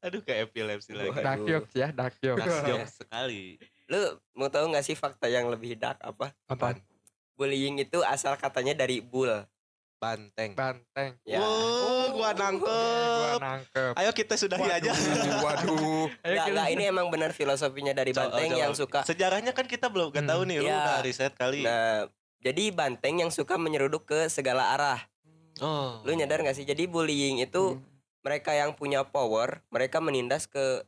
[0.00, 1.20] Aduh kayak epilepsi lagi.
[1.20, 3.60] dark jokes ya dark jokes Dark jokes sekali.
[3.84, 4.00] lu
[4.32, 6.80] mau tahu nggak sih fakta yang lebih dark apa apa
[7.34, 9.28] bullying itu asal katanya dari bull
[10.04, 10.50] Banteng.
[10.52, 13.38] banteng ya Oh, gua gua nangkep.
[13.40, 14.92] nangkep Ayo kita sudahi aja.
[14.92, 16.06] Waduh, waduh.
[16.26, 18.60] Ayo nggak, ini emang benar filosofinya dari banteng coba.
[18.60, 20.50] yang suka Sejarahnya kan kita belum nggak tahu Hmm.
[20.50, 21.62] nih, lu udah riset kali.
[21.62, 22.04] nah
[22.38, 25.00] jadi banteng yang suka menyeruduk ke segala arah
[25.56, 26.02] Oh.
[26.02, 27.82] lu nyadar nggak sih jadi bullying itu Hmm.
[28.20, 30.82] mereka yang punya power mereka menindas ke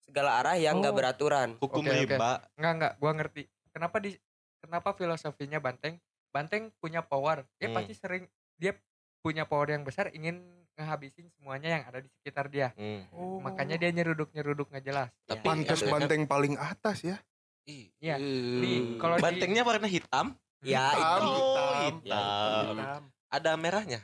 [0.00, 0.98] segala arah yang nggak Oh.
[0.98, 1.92] beraturan hukum oke.
[1.92, 2.42] riba.
[2.54, 3.42] Enggak enggak, gua ngerti.
[3.70, 4.16] Kenapa di
[4.58, 6.00] kenapa filosofinya Banteng?
[6.28, 7.44] Banteng punya power.
[7.56, 7.76] Dia Hmm.
[7.76, 8.24] pasti sering
[8.56, 8.72] dia
[9.20, 10.40] punya power yang besar ingin
[10.74, 12.70] ngehabisin semuanya yang ada di sekitar dia.
[12.74, 13.08] Hmm.
[13.10, 13.40] Oh.
[13.40, 15.08] Makanya dia nyeruduk-nyeruduk nggak jelas.
[15.24, 17.16] Tapi pantas Ya, banteng paling atas ya.
[17.64, 18.16] Iya.
[18.16, 20.36] Di- kalau di- bantengnya warna hitam.
[20.58, 21.92] ya Hitam, itu Oh, hitam.
[22.02, 22.64] hitam.
[22.72, 23.02] Hitam.
[23.28, 24.00] Ada merahnya.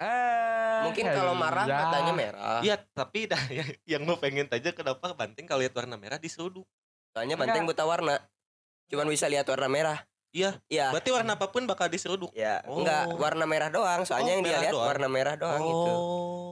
[0.00, 1.76] Eh, mungkin kalau marah ya.
[1.78, 5.96] katanya merah Iya, tapi dah, yang- yang gue pengen tanya kenapa banteng kalau lihat warna
[5.96, 6.64] merah diseruduk.
[7.10, 8.16] soalnya banteng buta warna
[8.86, 9.98] cuman bisa lihat warna merah
[10.30, 12.30] Iya, Iya berarti warna apa pun bakal diseruduk.
[12.32, 12.78] ya Oh.
[12.78, 14.86] enggak warna merah doang soalnya Oh, yang dia lihat doang.
[14.86, 16.50] warna merah doang gitu oh.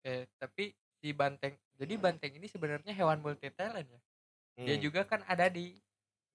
[0.00, 1.52] Eh, tapi si Banteng.
[1.76, 4.00] Jadi Banteng ini sebenarnya hewan multi talent ya.
[4.58, 4.82] Dia Hmm.
[4.82, 5.76] juga kan ada di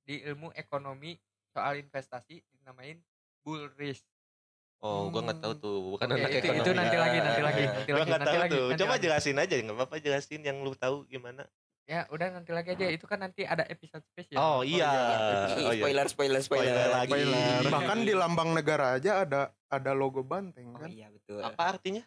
[0.02, 1.17] di ilmu ekonomi
[1.50, 3.02] soal investasi dinamain
[3.41, 4.06] bull risk.
[4.78, 6.62] Oh, gue nggak tahu tuh, bukan Oke, anak itu, ekonomi.
[6.62, 7.71] itu nanti lagi, nanti lagi, Iya.
[7.71, 8.52] nanti Gua lagi, nggak nanti tahu lagi.
[8.54, 8.65] tuh.
[8.67, 9.04] nanti Coba lagi.
[9.04, 11.43] jelasin aja, nggak apa-apa jelasin yang lu tahu gimana.
[11.86, 12.86] Ya udah nanti lagi aja.
[12.89, 14.36] Itu kan nanti ada episode spesial.
[14.36, 14.89] Oh iya.
[15.54, 15.80] Ih, Oh, iya.
[15.80, 17.12] spoiler spoiler spoiler, Spoiler lagi.
[17.13, 17.62] Spoiler.
[17.69, 20.88] Bahkan di lambang negara aja ada ada logo banteng oh kan.
[20.89, 22.04] iya betul Apa artinya?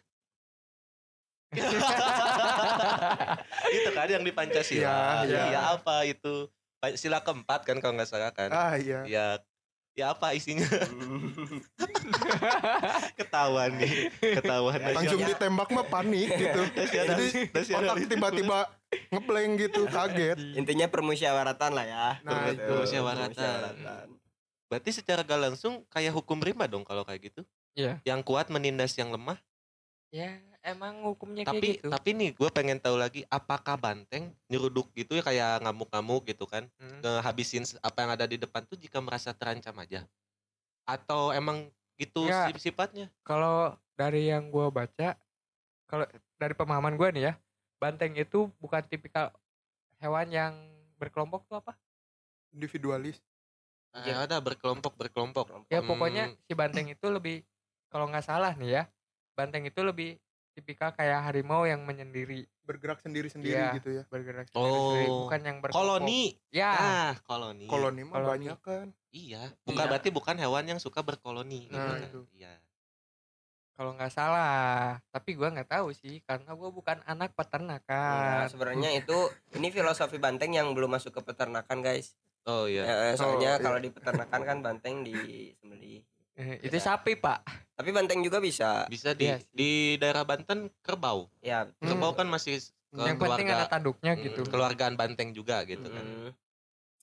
[3.71, 5.23] itu kan yang di Pancasila.
[5.23, 5.59] Iya, Iya, iya.
[5.73, 6.45] apa itu?
[6.93, 8.51] Sila keempat kan kalau nggak salah kan.
[8.51, 9.03] Ah iya.
[9.05, 9.25] Ya,
[9.93, 10.63] ya apa isinya?
[13.19, 14.77] ketahuan nih, ketahuan.
[14.93, 15.27] Langsung Iya.
[15.33, 16.61] ditembak mah panik gitu.
[16.85, 17.25] Jadi
[17.73, 18.57] otak tiba-tiba
[19.09, 20.37] ngeblank gitu, kaget.
[20.55, 22.63] intinya permusyawaratan lah ya Nah, Betul, itu.
[22.65, 24.07] Permusyawaratan.
[24.65, 27.41] Berarti secara gak langsung kayak hukum rimba dong kalau kayak gitu.
[27.73, 28.01] Iya.
[28.03, 29.37] Yang kuat menindas yang lemah.
[30.09, 34.89] ya emang hukumnya tapi kayak gitu tapi nih gue pengen tahu lagi apakah banteng nyeruduk
[34.91, 36.97] gitu ya kayak ngamuk-ngamuk gitu kan Hmm.
[36.99, 40.09] ngehabisin apa yang ada di depan tuh jika merasa terancam aja
[40.83, 42.49] atau emang gitu Ya.
[42.49, 45.13] sif- sifatnya kalau dari yang gua baca
[45.85, 47.33] kalau dari pemahaman gua nih ya
[47.79, 49.31] banteng itu bukan tipikal
[49.97, 50.53] hewan yang
[50.95, 51.73] berkelompok tuh apa?
[52.51, 53.23] Individualis.
[53.89, 54.21] Ya.
[54.21, 55.65] ada berkelompok berkelompok.
[55.65, 57.41] Ya pokoknya Hmm, si banteng itu lebih
[57.89, 58.83] kalau nggak salah nih ya
[59.33, 62.45] banteng itu lebih tipikal kayak harimau yang menyendiri.
[62.61, 63.73] Bergerak sendiri-sendiri Iya.
[63.73, 64.03] gitu ya?
[64.05, 65.25] bergerak sendiri Oh.
[65.25, 66.05] bukan yang berkelompok.
[66.05, 66.37] koloni.
[66.51, 66.69] Ya.
[66.69, 67.65] Ah koloni.
[67.65, 68.45] Koloni mah Koloni.
[68.45, 68.87] banyak kan.
[69.09, 69.89] Iya bukan Iya.
[69.89, 72.05] berarti bukan hewan yang suka berkoloni gitu Nah, kan?
[72.05, 72.21] itu.
[72.31, 72.53] iya
[73.79, 78.51] kalau nggak salah tapi gua nggak tahu sih karena gua bukan anak peternakan.
[78.51, 79.15] Sebenarnya itu
[79.55, 82.19] ini filosofi banteng yang belum masuk ke peternakan guys.
[82.43, 82.83] Oh iya.
[82.83, 83.63] Ya, soalnya Oh, iya.
[83.63, 86.03] kalau di peternakan kan banteng disembelih.
[86.35, 86.91] Eh, itu Bisa.
[86.99, 87.39] sapi pak.
[87.79, 88.83] Tapi banteng juga bisa.
[88.91, 89.47] Bisa di sih.
[89.55, 91.31] di daerah Banten kerbau.
[91.39, 91.63] Ya.
[91.79, 95.87] Kerbau kan masih ke yang penting ada keluarga tanduknya Hmm, gitu keluargaan banteng juga gitu
[95.87, 96.03] kan.
[96.03, 96.29] Mm,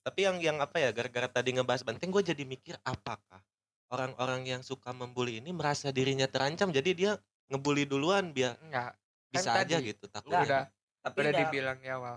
[0.02, 3.40] tapi yang yang apa ya gara-gara tadi ngebahas banteng gue jadi mikir apakah
[3.90, 7.12] orang-orang yang suka membuli ini merasa dirinya terancam jadi dia
[7.46, 8.98] ngebully duluan biar enggak
[9.30, 10.46] bisa Kan aja tadi gitu takut Enggak.
[10.46, 10.62] udah
[11.06, 12.16] tapi udah da- dibilang di awal.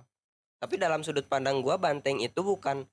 [0.60, 2.84] Tapi dalam sudut pandang gua banteng itu bukan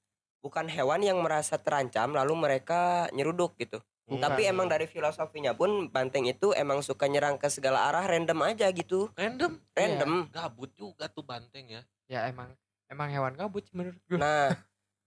[0.45, 3.81] bukan hewan yang merasa terancam lalu mereka nyeruduk gitu.
[4.07, 4.23] Hmm.
[4.23, 8.71] tapi emang dari filosofinya pun banteng itu emang suka nyerang ke segala arah random aja
[8.71, 9.11] gitu.
[9.19, 9.59] Random?
[9.75, 10.31] Random.
[10.31, 11.83] Gabut juga tuh banteng ya.
[12.07, 12.55] Ya emang
[12.87, 14.55] emang hewan gabut menurut gue nah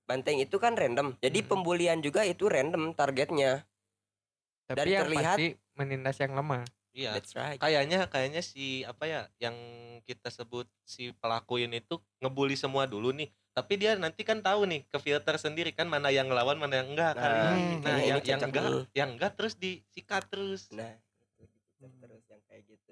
[0.10, 1.14] banteng itu kan random.
[1.22, 1.50] Jadi Hmm.
[1.54, 3.62] pembulian juga itu random targetnya.
[4.66, 6.66] Tapi dari yang terlihat- pasti menindas yang lemah.
[6.90, 7.14] Iya.
[7.14, 7.62] That's right.
[7.62, 9.54] Kayaknya kayaknya si apa ya yang
[10.04, 13.30] kita sebut si pelaku ini tuh ngebully semua dulu nih.
[13.54, 16.90] Tapi dia nanti kan tahu nih ke filter sendiri kan mana yang ngelawan mana yang
[16.90, 18.80] enggak kali Nah, nah, kayaknya ini yang yang enggak dulu.
[18.98, 20.62] yang enggak terus disikat terus.
[20.74, 20.98] Nah
[21.38, 22.92] terus yang kayak gitu.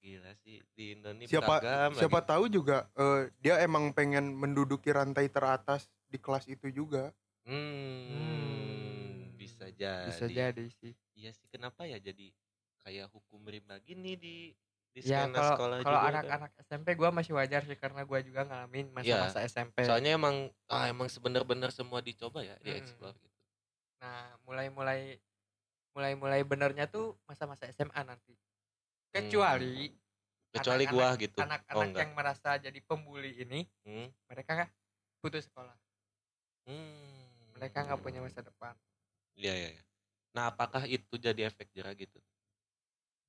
[0.00, 2.28] Gila sih di Indonesia siapa beragam siapa lagi.
[2.32, 7.14] tahu juga eh, dia emang pengen menduduki rantai teratas di kelas itu juga.
[7.46, 9.32] Hmm, Hmm.
[9.34, 10.64] bisa jadi bisa jadi.
[10.76, 10.92] sih.
[11.16, 12.28] Iya sih kenapa ya jadi
[12.80, 14.52] kayak hukum rimba gini di
[14.90, 16.12] di ya kalau sekolah kalau juga kan.
[16.12, 20.90] anak-anak SMP gua masih wajar sih karena gua juga ngalamin masa-masa SMP soalnya emang ah,
[20.90, 22.64] emang sebenar-benar semua dicoba ya Mm-mm.
[22.66, 23.38] dieksplor gitu.
[24.02, 25.20] Nah mulai-mulai
[25.94, 28.34] mulai-mulai benernya tuh masa-masa SMA nanti.
[29.14, 29.90] Kecuali
[30.50, 31.38] kecuali Anak-anak- gua gitu.
[31.38, 32.00] oh anak-anak enggak.
[32.02, 34.08] yang merasa jadi pembuli ini hmm.
[34.26, 34.66] mereka
[35.22, 35.70] putus sekolah.
[35.70, 35.79] Hmm.
[37.70, 38.74] Mereka nggak punya masa depan
[39.38, 39.70] Iya iya.
[39.72, 39.82] iya.
[40.30, 42.18] Nah, apakah itu jadi efek jerah gitu?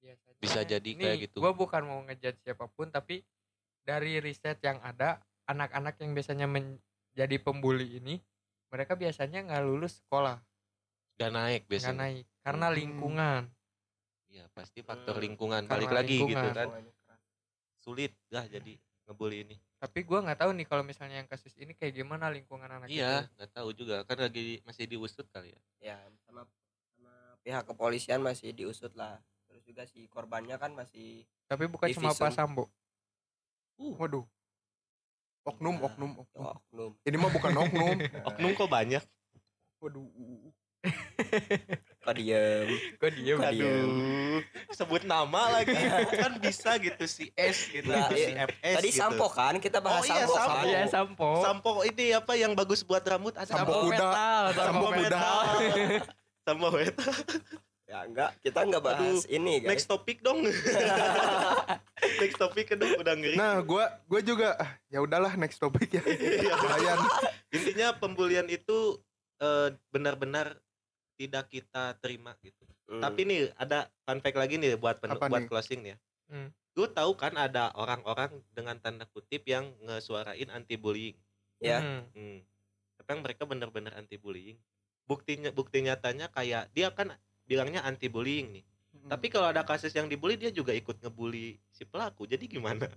[0.02, 1.38] biasanya Bisa jadi ini kayak gitu.
[1.40, 3.22] gua bukan mau ngejudge siapa pun tapi
[3.80, 8.18] dari riset yang ada anak-anak yang biasanya menjadi pembuli ini
[8.68, 10.42] mereka biasanya nggak lulus sekolah
[11.16, 12.00] Gak naik nggak biasanya.
[12.02, 12.76] naik karena Hmm.
[12.76, 13.44] lingkungan
[14.26, 15.28] Iya, pasti faktor Hmm.
[15.28, 15.68] lingkungan.
[15.68, 16.56] Karena Balik lagi gitu lingkungan.
[16.56, 17.20] kan.
[17.78, 19.56] Sulit dah jadi ngebully ini.
[19.78, 23.26] tapi gua nggak tahu nih kalau misalnya yang kasus ini kayak gimana lingkungan anak Iya,
[23.36, 24.06] nggak tahu juga.
[24.06, 25.62] Kan lagi masih diusut kali ya.
[25.82, 26.46] ya sama
[26.94, 27.12] sama
[27.42, 29.18] pihak kepolisian masih diusut lah.
[29.46, 32.24] Terus juga si korbannya kan masih tapi bukan cuma Divisum.
[32.24, 32.66] Pak Sambo.
[33.78, 34.24] Waduh.
[35.42, 36.46] Oknum Nah, oknum oknum.
[36.54, 36.92] oknum.
[37.02, 37.98] Ini mah bukan oknum.
[38.30, 39.04] Oknum kok banyak?
[39.82, 40.06] waduh
[42.02, 42.66] kok diem
[42.98, 43.86] kok diem Kok diem?
[43.86, 44.40] Aduh,
[44.72, 45.78] sebut nama lagi
[46.18, 48.46] kan bisa gitu si S gitu, Nah, si iya.
[48.48, 48.98] FS tadi gitu.
[48.98, 50.66] sampo kan kita bahas Oh iya, sampo, sampo.
[50.66, 53.94] iya Sampo Sampo ini apa yang bagus buat rambut ada Sampo kuda.
[53.94, 55.20] metal Sampo kuda.
[56.48, 57.06] Sampo weta.
[57.86, 60.42] ya enggak kita enggak bahas ini guys Next topic dong.
[62.18, 63.36] Next topic dong udah ngeri.
[63.36, 66.96] nah gua gua juga ah, ya udahlah next topic ya Iya.
[67.52, 68.98] intinya pembulian itu
[69.38, 70.58] eh, benar-benar
[71.18, 72.64] tidak kita terima gitu.
[72.88, 73.02] Hmm.
[73.04, 75.50] Tapi nih ada fun fact lagi nih buat pen- Apa buat nih?
[75.50, 75.98] closing nih ya.
[76.32, 76.50] Hmm.
[76.76, 81.18] Lu tahu kan ada orang-orang dengan tanda kutip yang ngesuarain anti bullying.
[81.60, 81.80] Ya.
[81.84, 82.04] Hmm.
[82.16, 82.40] Hmm.
[83.02, 84.58] Tapi yang mereka benar-benar anti bullying.
[85.08, 87.12] Buktinya bukti nyatanya kayak dia kan
[87.44, 88.66] bilangnya anti bullying nih.
[89.08, 92.28] Tapi kalau ada kasus yang dibully dia juga ikut ngebully si pelaku.
[92.28, 92.92] Jadi gimana?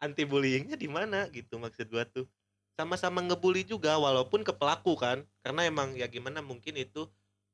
[0.00, 2.24] Anti bullyingnya di mana gitu maksud gua tuh.
[2.72, 5.20] Sama-sama ngebully juga walaupun ke pelaku kan.
[5.44, 7.04] Karena emang ya gimana mungkin itu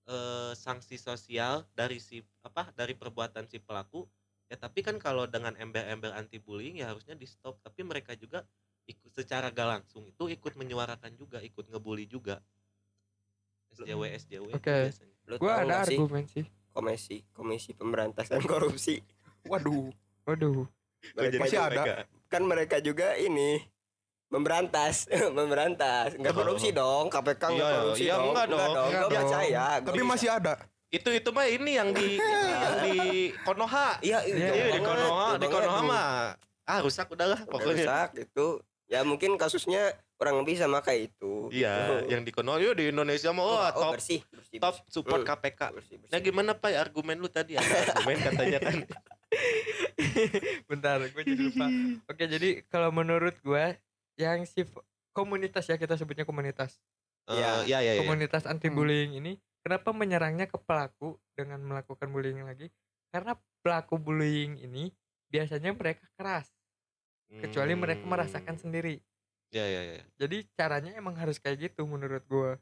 [0.06, 4.06] eh, sanksi sosial dari si apa dari perbuatan si pelaku.
[4.46, 7.58] Ya tapi kan kalau dengan ember-ember anti bullying ya harusnya di stop.
[7.60, 8.46] Tapi mereka juga
[8.86, 12.38] ikut secara gak langsung itu ikut menyuarakan juga, ikut ngebully juga.
[13.74, 14.76] SJW SJW Oke.
[14.86, 15.14] biasanya.
[15.26, 16.44] Lu Gua ada sih argumen sih.
[16.70, 19.02] komisi komisi pemberantasan korupsi
[19.44, 19.90] waduh
[20.26, 20.66] Waduh.
[21.14, 22.02] Mereka Masih ada.
[22.26, 23.62] kan mereka juga ini
[24.28, 25.06] memberantas
[25.38, 26.38] memberantas nggak Oh.
[26.40, 28.58] korupsi dong KPK nggak Iya, korupsi iya, dong enggak dong.
[28.58, 29.22] nggak Enggak Gua dong.
[29.22, 30.08] percaya tapi bisa.
[30.08, 30.54] masih ada
[30.86, 32.96] Itu itu mah ini yang di yang di
[33.42, 33.98] Konoha.
[34.00, 36.08] Iya, Iya, Iya, di Konoha, di Konoha mah
[36.62, 37.84] ah rusak udahlah Udah pokoknya.
[37.84, 38.46] rusak itu.
[38.86, 39.82] Ya mungkin kasusnya
[40.14, 41.50] kurang lebih sama kayak itu.
[41.50, 41.94] Iya, gitu.
[42.08, 44.86] yang di Konoha di Indonesia mah wah, oh, top bersih, bersih, top bersih.
[44.88, 45.60] support Hmm, KPK.
[45.74, 46.12] bersih, bersih.
[46.12, 48.76] Nah gimana Pak argumen lu tadi ada argumen katanya kan.
[50.70, 51.66] Bentar, gue jadi lupa.
[52.06, 53.64] Oke, jadi kalau menurut gue
[54.16, 54.64] yang si
[55.12, 56.80] komunitas ya kita sebutnya komunitas.
[57.26, 57.52] Eh, Iya.
[57.64, 58.02] ya ya ya.
[58.02, 62.68] Komunitas anti bullying ini kenapa menyerangnya ke pelaku dengan melakukan bullying lagi?
[63.10, 64.92] Karena pelaku bullying ini
[65.26, 66.48] biasanya mereka keras,
[67.42, 68.12] kecuali mereka Hmm.
[68.12, 69.02] merasakan sendiri.
[69.50, 70.02] Ya ya ya.
[70.16, 72.58] Jadi caranya emang harus kayak gitu menurut gue.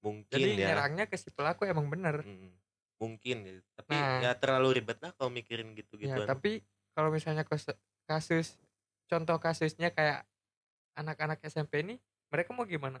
[0.00, 0.72] Mungkin Jadi ya.
[0.72, 2.22] nyerangnya ke si pelaku emang bener.
[2.22, 2.54] Mm,
[2.96, 3.60] Mungkin gitu.
[3.76, 4.20] Tapi Nah.
[4.24, 6.24] ya terlalu ribet lah kalau mikirin Ya, gitu-gituan.
[6.24, 6.64] tapi
[6.96, 7.44] kalau misalnya
[8.08, 8.56] kasus
[9.04, 10.24] contoh kasusnya kayak
[10.96, 11.94] anak-anak SMP ini,
[12.32, 12.98] mereka mau gimana?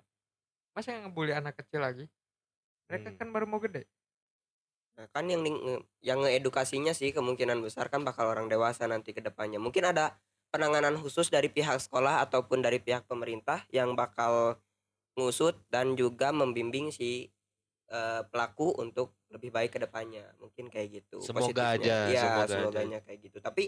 [0.72, 2.04] Masa yang ngebully anak kecil lagi?
[2.86, 3.18] Mereka Hmm.
[3.18, 3.88] kan baru mau gede.
[4.96, 5.44] Nah, kan yang
[6.00, 9.60] yang ngeedukasinya sih kemungkinan besar kan bakal orang dewasa nanti ke depannya.
[9.60, 10.16] Mungkin ada
[10.48, 14.56] penanganan khusus dari pihak sekolah ataupun dari pihak pemerintah yang bakal
[15.16, 17.28] ngusut dan juga membimbing si
[17.86, 20.26] eh, pelaku untuk lebih baik ke depannya.
[20.42, 21.22] Mungkin kayak gitu.
[21.22, 21.76] Semoga positifnya.
[21.78, 22.54] aja, Iya, semoga aja.
[22.58, 23.38] semoganya kayak gitu.
[23.38, 23.64] Tapi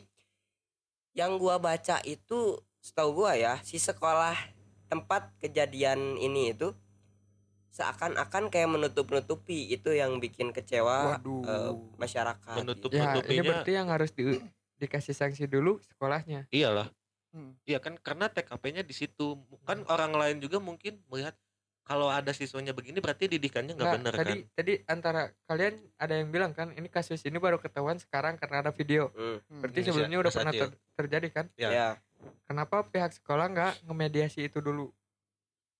[1.15, 4.35] yang gua baca itu setahu gua ya, si sekolah
[4.89, 6.73] tempat kejadian ini itu
[7.69, 11.43] seakan-akan kayak menutup-nutupi itu yang bikin kecewa Waduh.
[11.45, 12.99] eh, masyarakat Menutup- gitu.
[12.99, 14.41] Ya, ini berarti yang harus di-
[14.79, 16.49] dikasih sanksi dulu sekolahnya.
[16.49, 16.89] Iyalah.
[17.29, 17.61] Hmm.
[17.63, 19.37] Iya kan karena TKP-nya di situ.
[19.63, 21.37] Kan orang lain juga mungkin melihat
[21.85, 24.53] kalau ada siswanya begini berarti didikannya nggak tadi kan.
[24.53, 28.73] tadi antara kalian ada yang bilang kan ini kasus ini baru ketahuan sekarang karena ada
[28.73, 29.13] video.
[29.13, 29.61] Hmm, Hmm.
[29.61, 31.47] Berarti Iya, sebelumnya udah Mas pernah ter- terjadi kan?
[31.57, 31.69] Ya.
[31.69, 31.89] ya.
[32.45, 34.89] Kenapa pihak sekolah nggak ngemediasi itu dulu?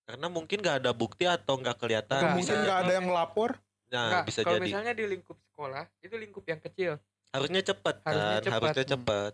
[0.05, 2.21] Karena mungkin nggak ada bukti atau nggak kelihatan.
[2.21, 3.51] Nggak, mungkin nggak ada yang ngelapor
[3.89, 4.67] Nah, Nggak, bisa kalau jadi.
[4.69, 6.93] misalnya di lingkup sekolah itu lingkup yang kecil.
[7.33, 8.93] Harusnya cepet kan, Harusnya harusnya cepat.
[8.93, 9.33] cepet.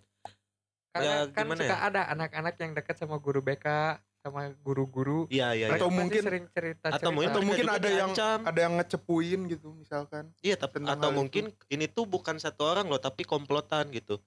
[0.95, 1.87] Karena Ya, kan gimana suka ya?
[1.90, 3.67] ada anak-anak yang dekat sama guru BK,
[4.23, 5.27] sama guru-guru.
[5.27, 5.67] Iya iya.
[5.69, 5.75] Iya.
[5.75, 8.38] Atau mungkin- sering cerita Atau mungkin, Atau mungkin ada yang- diancam.
[8.47, 11.19] ada yang ngecepuin gitu misalkan Iya, tapi atau hal itu.
[11.19, 14.23] mungkin ini tuh bukan satu orang loh, tapi komplotan gitu.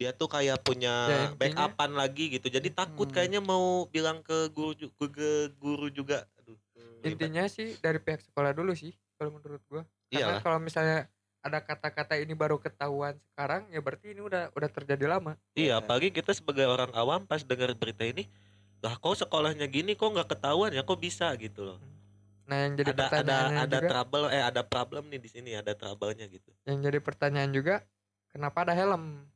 [0.00, 2.48] Dia tuh kayak punya Ya, backupan lagi gitu.
[2.48, 3.14] Jadi takut Hmm.
[3.14, 6.26] kayaknya mau bilang ke guru ke, ke guru juga.
[6.42, 6.58] Aduh.
[7.02, 9.82] Intinya sih dari pihak sekolah dulu sih kalau menurut gua.
[10.10, 11.08] Karena kalau misalnya
[11.42, 15.34] ada kata-kata ini baru ketahuan sekarang ya berarti ini udah udah terjadi lama.
[15.58, 18.30] Iya, apalagi kita sebagai orang awam pas dengar berita ini,
[18.78, 21.78] lah kok sekolahnya gini kok nggak ketahuan ya kok bisa gitu loh.
[22.46, 25.74] Nah, yang jadi ada ada ada juga trouble eh ada problem nih di sini ada
[25.74, 26.50] trouble-nya gitu.
[26.62, 27.82] yang jadi pertanyaan juga
[28.30, 29.26] kenapa ada helm?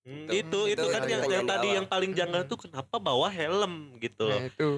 [0.00, 2.50] Hmm, Itu- itu itu, itu kan yang, pertanyaan yang di tadi yang paling janggal Hmm.
[2.50, 4.38] tuh kenapa bawa helm gitu loh.
[4.38, 4.70] Nah, itu.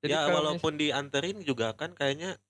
[0.00, 2.40] Jadi ya kalau mis- walaupun dianterin juga kan kayaknya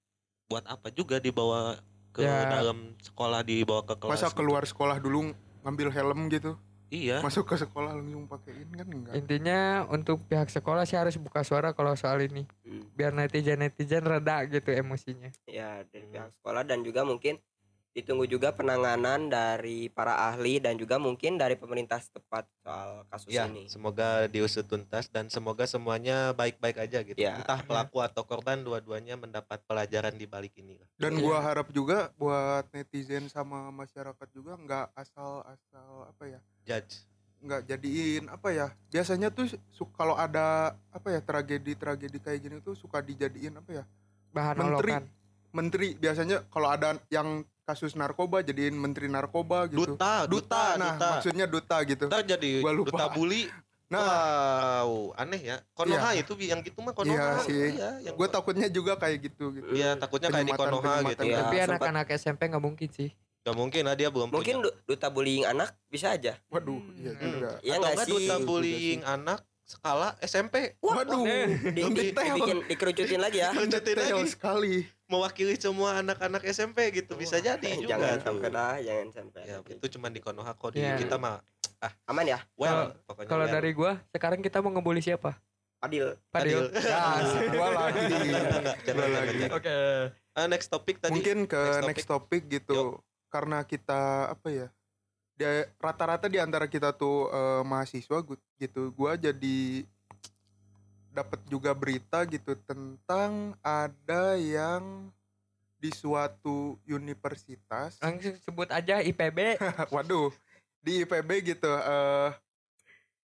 [0.47, 2.47] buat apa juga dibawa ke Ya.
[2.49, 4.11] dalam sekolah dibawa ke kelas.
[4.12, 4.37] masa gitu.
[4.37, 6.55] keluar sekolah dulu ngambil helm gitu
[6.88, 7.19] Iya.
[7.21, 11.71] masuk ke sekolah langsung pakein kan enggak intinya untuk pihak sekolah sih harus buka suara
[11.71, 12.83] kalau soal ini Hmm.
[12.93, 15.31] biar netizen netizen reda gitu emosinya.
[15.45, 16.14] ya dari Hmm.
[16.16, 17.38] pihak sekolah dan juga mungkin
[17.90, 23.44] ditunggu juga penanganan dari para ahli dan juga mungkin dari pemerintah setempat soal kasus Ya,
[23.44, 27.18] ini semoga diusut tuntas dan semoga semuanya baik-baik aja gitu.
[27.18, 27.35] Ya.
[27.37, 30.87] Entah pelaku atau korban dua-duanya mendapat pelajaran di balik ini lah.
[30.96, 31.20] dan Iya.
[31.20, 37.03] gua harap juga buat netizen sama masyarakat juga nggak asal asal apa ya Judge.
[37.40, 42.57] nggak jadiin apa ya biasanya tuh su- kalau ada apa ya tragedi tragedi kayak gini
[42.61, 43.85] tuh suka dijadiin apa ya
[44.31, 44.92] Bahan Menteri.
[44.92, 45.05] olokan.
[45.50, 50.93] menteri biasanya kalau ada yang kasus narkoba jadiin menteri narkoba gitu Duta, duta, duta, nah
[50.93, 51.09] duta.
[51.13, 52.91] maksudnya duta gitu Ntar jadi Gua lupa.
[52.91, 53.47] duta bully.
[53.89, 54.07] nah
[54.85, 55.57] wow, aneh ya.
[55.73, 57.11] Konoha itu bi- yang gitu mah Konoha.
[57.11, 57.75] Iya sih.
[57.75, 61.23] Iya, yang gue takutnya juga kayak gitu gitu Iya, takutnya kayak di Konoha gitu.
[61.25, 63.11] Iya, Tapi sempat- anak-anak SMP nggak mungkin sih.
[63.41, 64.69] Gak mungkin lah dia belum mungkin punya.
[64.69, 67.25] du- duta bullying anak bisa aja waduh iya Hmm.
[67.27, 68.13] juga Iya Atau enggak sih?
[68.13, 70.55] duta Juga bullying anak skala SMP.
[70.79, 74.29] waduh di, yang di- detail dibikin dikerucutin lagi ya detail lagi.
[74.29, 74.75] sekali
[75.11, 77.18] Mewakili semua anak-anak SMP gitu.
[77.18, 77.99] Bisa jadi juga.
[77.99, 78.25] jangan tuh.
[78.31, 80.94] sampai dah jangan sampai Ya, itu cuma di Konoha kok di Iya.
[80.96, 81.42] kita mah
[82.07, 83.55] aman ya well pokoknya Kalau well.
[83.57, 85.35] dari gua sekarang kita mau ngebully siapa?
[85.81, 86.12] adil.
[86.31, 86.68] Adil.
[86.77, 87.25] Ya,
[87.57, 88.05] gua lagi
[88.85, 89.57] Gua.
[89.57, 89.77] Oke.
[90.37, 91.11] Ah, next topik tadi.
[91.11, 93.01] mungkin ke next next topic, gitu
[93.33, 94.68] karena kita apa ya
[95.35, 98.18] dia rata-rata di antara kita tuh eh, mahasiswa
[98.61, 99.88] gitu gua jadi
[101.11, 105.11] dapat juga berita gitu tentang ada yang
[105.77, 109.59] di suatu universitas Langsung sebut aja IPB.
[109.94, 110.31] waduh
[110.79, 112.31] di IPB gitu eh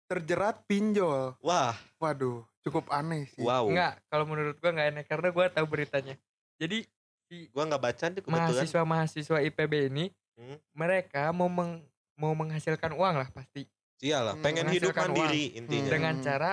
[0.04, 3.66] terjerat pinjol Wah, waduh cukup aneh sih wow.
[3.66, 6.14] Enggak, kalau menurut gua nggak enak karena gua tahu beritanya.
[6.56, 6.82] Jadi
[7.22, 8.34] si Gua nggak baca nih kebetulan.
[8.40, 10.60] mahasiswa-mahasiswa IPB ini Hmm.
[10.70, 11.80] mereka mau meng,
[12.12, 13.64] mau menghasilkan uang lah pasti
[13.98, 15.16] Iyalah, Hmm, pengen hidup menghasilkan uang.
[15.24, 15.80] mandiri intinya.
[15.80, 15.90] Hmm.
[15.90, 16.52] dengan cara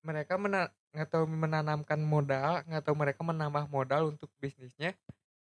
[0.00, 4.96] mereka mena nggak tahu menanamkan modal nggak tahu mereka menambah modal untuk bisnisnya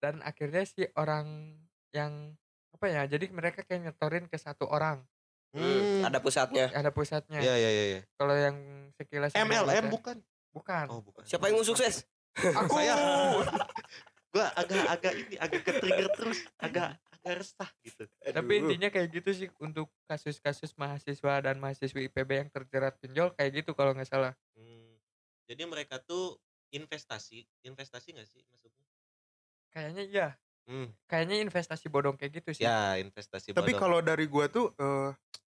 [0.01, 1.55] dan akhirnya si orang
[1.93, 2.35] yang
[2.71, 5.05] apa ya jadi mereka kayak nyetorin ke satu orang
[5.51, 6.07] Hmm, Hmm.
[6.07, 6.71] ada pusatnya.
[6.71, 8.01] ada pusatnya Iya, iya, iya, iya.
[8.15, 8.55] kalau yang
[8.95, 10.23] sekilas MLM bukan?
[10.55, 11.27] bukan Oh, bukan.
[11.27, 12.07] Siapa yang mau sukses?
[12.39, 12.95] aku Saya.
[14.31, 16.95] Gua agak-agak ini, agak ke trigger terus, agak
[17.25, 18.05] agak resah gitu.
[18.37, 23.51] tapi intinya kayak gitu sih untuk kasus-kasus mahasiswa dan mahasiswi IPB yang terjerat pinjol kayak
[23.63, 24.95] gitu kalau nggak salah Hmm.
[25.51, 26.39] Jadi mereka tuh
[26.79, 28.87] investasi, investasi nggak sih maksudnya?
[29.75, 30.27] kayaknya iya
[30.67, 30.95] Hmm.
[31.11, 33.83] kayaknya investasi bodong kayak gitu sih Ya, investasi Tapi bodong.
[33.83, 35.11] kalau dari gua tuh eh,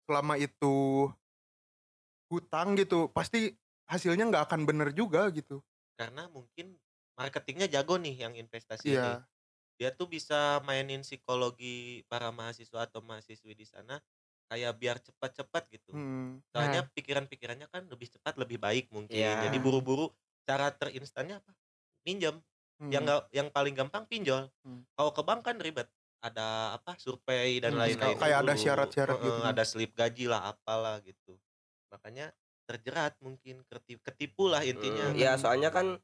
[0.07, 1.09] selama itu
[2.31, 3.53] hutang gitu pasti
[3.91, 5.61] hasilnya nggak akan bener juga gitu.
[5.99, 6.67] karena mungkin
[7.19, 9.13] marketingnya jago nih yang investasi ini.
[9.81, 13.97] Dia tuh bisa mainin psikologi para mahasiswa atau mahasiswi di sana
[14.45, 15.89] kayak biar cepat-cepat gitu.
[15.97, 16.37] Hmm.
[16.53, 19.17] Soalnya pikiran-pikirannya kan lebih cepat lebih baik mungkin.
[19.17, 19.49] Iya.
[19.49, 20.13] Jadi buru-buru
[20.45, 21.49] cara terinstannya apa?
[22.05, 22.37] Pinjam.
[22.77, 22.93] Hmm.
[22.93, 24.53] Yang nggak yang paling gampang pinjol.
[24.61, 24.85] Hmm.
[24.93, 25.89] Kalau ke bank kan ribet.
[26.21, 26.93] Ada apa?
[27.01, 28.21] Survei dan Hmm, lain-lain.
[28.21, 29.41] kayak ada syarat-syarat gitu.
[29.41, 31.41] Ada slip gaji lah apalah gitu.
[31.89, 32.29] Makanya
[32.69, 35.09] terjerat mungkin ketip- ketipu lah intinya.
[35.09, 35.97] Hmm, ya soalnya kan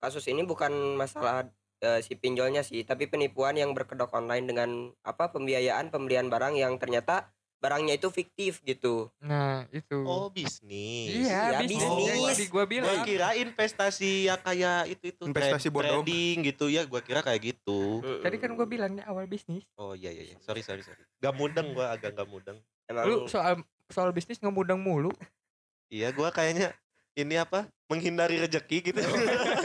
[0.00, 1.44] kasus ini bukan masalah
[1.80, 4.70] eh, si pinjolnya sih, tapi penipuan yang berkedok online dengan
[5.02, 9.10] apa pembiayaan pembelian barang yang ternyata barangnya itu fiktif gitu.
[9.18, 11.10] nah itu Oh bisnis.
[11.26, 11.82] Iya, Ya, bisnis.
[11.82, 12.06] bisnis.
[12.06, 13.02] Yang tadi gua Gua bilang.
[13.02, 16.06] kira investasi ya kayak itu itu Investasi bodong.
[16.06, 16.86] trading gitu ya.
[16.86, 17.98] Gua kira kayak gitu.
[18.22, 19.66] Tadi kan gua bilang di awal bisnis.
[19.74, 20.30] Oh iya iya.
[20.30, 20.36] iya.
[20.38, 21.02] Sorry sorry sorry.
[21.18, 22.62] Gak mudeng gua agak gak mudeng.
[22.86, 23.58] Emang Lu soal
[23.90, 25.10] soal bisnis ngemudang mulu.
[25.90, 26.70] Iya gua kayaknya
[27.18, 29.00] ini apa menghindari rejeki gitu.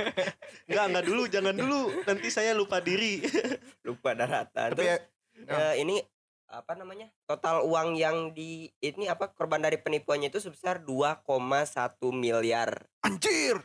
[0.67, 3.21] Enggak enggak dulu jangan dulu nanti saya lupa diri.
[3.87, 4.73] lupa daratan.
[4.73, 4.97] Tapi Terus,
[5.45, 6.01] ya, eh, ini
[6.49, 7.13] apa namanya?
[7.29, 12.89] Total uang yang di ini apa korban dari penipuannya itu sebesar 2,1 miliar.
[13.05, 13.61] anjir.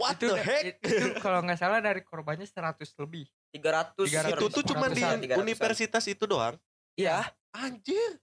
[0.00, 0.82] What itu the heck?
[0.82, 3.30] itu kalau nggak salah dari korbannya 100 lebih.
[3.54, 4.34] 300 300.
[4.34, 5.38] Itu tuh cuma di 300-an.
[5.40, 6.56] universitas itu doang.
[6.98, 8.20] Iya, Anjir.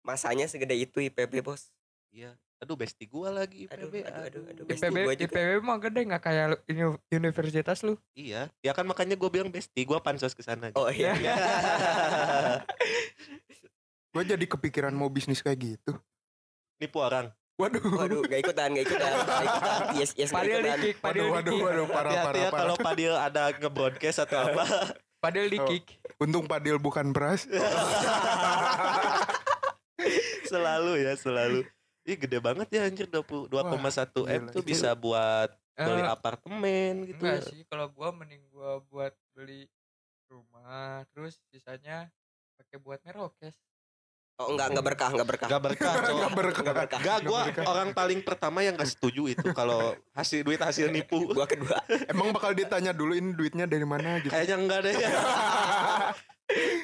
[0.00, 1.68] masanya segede itu IPB, Bos.
[2.08, 2.32] Iya.
[2.58, 3.94] Aduh besti gua lagi Aduh, IPB.
[4.02, 4.64] aduh, aduh, aduh.
[4.64, 4.74] Aduh.
[4.74, 5.30] IPB gua juga.
[5.30, 7.94] IPB mah gede nggak kayak uni- universitas lu.
[8.12, 8.50] Iya.
[8.58, 10.74] Ya kan makanya gua bilang besti, gua pansos ke sana.
[10.74, 11.14] Oh iya.
[14.08, 15.92] Gue jadi kepikiran mau bisnis kayak gitu.
[16.76, 17.30] Nipu orang.
[17.54, 17.82] Waduh.
[17.92, 19.80] Waduh, gak ikutan, gak ikutan, gak ikutan.
[19.94, 20.80] Yes, yes, gak Padahal di ikutan.
[20.80, 22.50] kick, padahal Waduh, waduh, waduh, parah, parah, ya parah.
[22.56, 24.64] kalau Padil ada nge-broadcast atau apa.
[25.22, 25.66] Padahal di Oh.
[25.66, 25.84] kick.
[26.16, 27.46] Untung Padil bukan beras.
[30.46, 31.66] selalu ya, selalu.
[32.08, 34.70] Ih gede banget ya anjir 20 2,1 M tuh gila.
[34.72, 37.20] bisa buat beli Eh, apartemen gitu.
[37.20, 39.68] enggak sih kalau gua mending gua buat beli
[40.26, 42.08] rumah terus sisanya
[42.56, 43.54] pakai buat merokes.
[44.38, 45.48] Oh enggak, enggak berkah, enggak berkah.
[45.48, 46.30] Gak berkah, Nggak cowok.
[46.32, 46.62] berkah.
[46.62, 47.00] Nggak berkah.
[47.00, 47.64] Gak, gue berkah.
[47.66, 49.82] orang paling pertama yang gak setuju itu kalau
[50.14, 51.26] hasil duit hasil nipu.
[51.28, 51.74] Gua kedua.
[52.06, 54.30] Emang bakal ditanya dulu ini duitnya dari mana gitu.
[54.30, 54.94] Kayaknya enggak deh.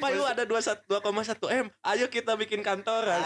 [0.04, 1.66] Pak lu ada 21 2,1 M.
[1.80, 3.16] Ayo kita bikin kantoran.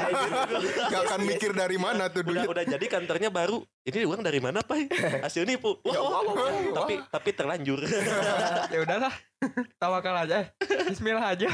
[0.95, 2.47] Gak akan mikir dari mana tuh udah duit.
[2.47, 3.67] udah jadi kantornya baru.
[3.83, 4.95] Ini uang dari mana, Pak?
[5.27, 5.75] Hasil nipu.
[5.83, 6.35] Ya, wah, wah, wah.
[6.39, 6.53] wah.
[6.79, 7.83] Tapi tapi terlanjur.
[8.73, 9.11] ya udahlah.
[9.83, 10.55] Tawakal aja.
[10.87, 11.51] Bismillah aja.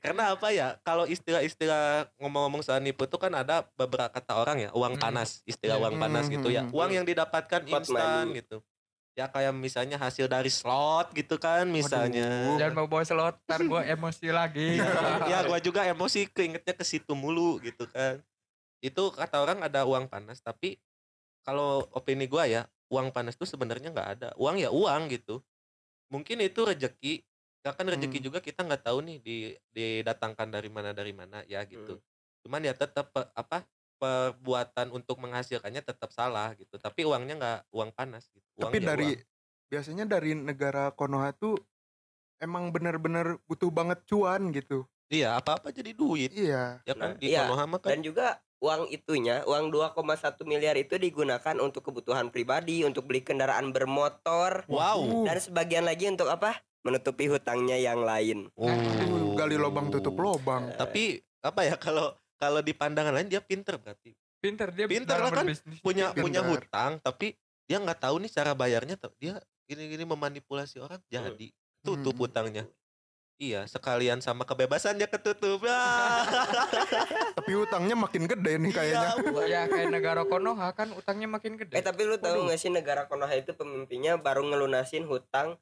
[0.00, 0.80] Karena apa ya?
[0.80, 5.02] Kalau istilah-istilah ngomong-ngomong soal nipu itu kan ada beberapa kata orang ya, uang Hmm.
[5.02, 5.84] panas, istilah Hmm.
[5.92, 6.64] uang panas gitu ya.
[6.64, 6.72] Hmm.
[6.72, 8.64] Uang yang didapatkan instan gitu.
[9.16, 12.52] Ya kayak misalnya hasil dari slot gitu kan misalnya.
[12.52, 12.60] Waduh.
[12.60, 14.76] Jangan bawa bawa slot, ntar gue emosi lagi.
[15.32, 18.20] ya gua juga emosi keingetnya ke situ mulu gitu kan.
[18.84, 20.76] Itu kata orang ada uang panas tapi
[21.40, 24.28] kalau opini gua ya, uang panas tuh sebenarnya nggak ada.
[24.36, 25.40] Uang ya uang gitu.
[26.12, 27.24] Mungkin itu rejeki.
[27.64, 28.26] Ya kan rejeki Hmm.
[28.30, 29.36] juga kita nggak tahu nih di
[29.72, 31.96] didatangkan dari mana dari mana ya gitu.
[31.96, 32.04] Hmm.
[32.44, 33.64] Cuman ya tetap apa
[33.96, 36.76] perbuatan untuk menghasilkannya tetap salah gitu.
[36.76, 38.46] Tapi uangnya nggak uang panas gitu.
[38.60, 39.24] Uang Tapi ya dari uang.
[39.66, 41.56] biasanya dari negara Konoha tuh
[42.38, 44.84] emang bener-bener butuh banget cuan gitu.
[45.06, 46.34] iya apa-apa jadi duit.
[46.34, 46.82] Iya.
[46.82, 47.46] Ya kan Nah, di iya.
[47.46, 52.82] Konoha mah kan Dan juga uang itunya, uang 2,1 miliar itu digunakan untuk kebutuhan pribadi,
[52.82, 54.98] untuk beli kendaraan bermotor, wow.
[55.28, 56.58] dan sebagian lagi untuk apa?
[56.82, 58.50] Menutupi hutangnya yang lain.
[58.58, 58.66] Oh.
[59.36, 60.72] Gali lobang tutup lobang.
[60.74, 65.30] tapi apa ya kalau kalau di pandangan lain dia pinter berarti Pinter dia Pinter lah
[65.30, 65.80] kan, berbisnis.
[65.80, 66.22] punya Pinter.
[66.22, 67.34] punya hutang tapi
[67.64, 72.22] dia nggak tahu nih cara bayarnya tuh dia gini-gini memanipulasi orang jadi tutup Hmm.
[72.22, 72.64] hutangnya
[73.36, 76.24] iya sekalian sama kebebasan dia ketutup Ah.
[77.36, 79.08] Tapi hutangnya makin gede nih kayaknya.
[79.46, 81.74] Ya kayak negara Konoha kan utangnya makin gede.
[81.74, 85.60] Eh tapi lu tahu nggak sih negara Konoha itu pemimpinnya baru ngelunasin hutang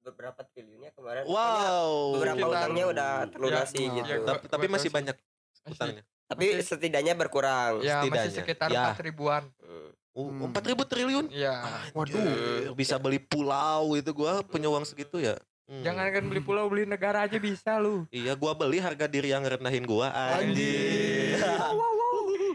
[0.00, 2.14] beberapa triliunnya kemarin Wow.
[2.14, 5.16] beberapa utangnya udah terlunasi Ya, gitu ya, tapi, masih banyak
[5.64, 6.02] utangnya.
[6.24, 8.36] tapi masih- setidaknya berkurang Ya masih setidaknya.
[8.36, 8.80] sekitar Ya.
[8.84, 9.42] empat ribuan.
[9.58, 9.90] Hmm.
[10.12, 10.50] Oh, Hmm.
[10.50, 11.26] empat ribu triliun.
[11.28, 11.56] Iya.
[11.92, 12.74] Waduh.
[12.74, 15.38] Bisa beli pulau itu gua punya uang segitu ya.
[15.64, 15.80] Hmm.
[15.80, 18.02] Jangan kan beli pulau beli negara aja bisa lu.
[18.08, 20.10] Iya, gua beli harga diri yang rendahin gua.
[20.34, 21.38] Anjir.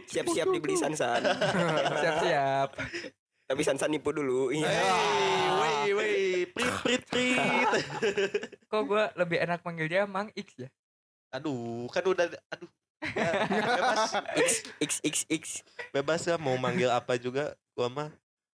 [0.06, 1.24] siap-siap dibeli Sansan
[2.04, 2.70] Siap-siap.
[3.43, 7.38] tapi Sansan nipu dulu iya Hey, wey, wey, prit, prit, prit.
[8.68, 10.70] Kok gua lebih enak manggil dia Mang X ya?
[11.32, 12.70] Aduh, kan udah, aduh.
[13.04, 14.01] Ya, bebas,
[14.80, 15.43] x x x
[15.91, 18.10] bebas ya mau manggil apa juga, gua mah.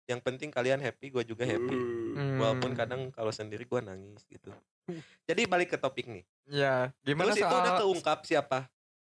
[0.06, 1.78] Yang penting kalian happy, gua juga happy.
[2.18, 2.42] Hmm.
[2.42, 4.50] Walaupun kadang kalau sendiri gua nangis gitu.
[5.24, 6.26] Jadi balik ke topik nih.
[6.50, 8.60] Ya, gimana Terus itu soal udah keungkap siapa?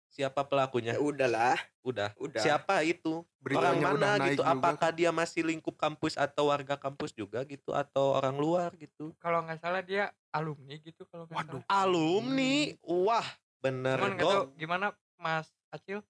[0.08, 0.96] Siapa pelakunya?
[0.96, 2.10] ya udahlah Udah.
[2.18, 3.24] udah Siapa itu?
[3.40, 4.42] Beritanya orang mana gitu?
[4.44, 4.52] juga.
[4.56, 9.14] Apakah dia masih lingkup kampus atau warga kampus juga gitu atau orang luar gitu?
[9.22, 11.62] kalau nggak salah dia alumni gitu kalau nggak Waduh.
[11.64, 11.84] salah.
[11.86, 12.56] Alumni.
[12.84, 13.28] Wah,
[13.62, 14.86] bener Cuman gimana
[15.18, 16.02] Mas Acil?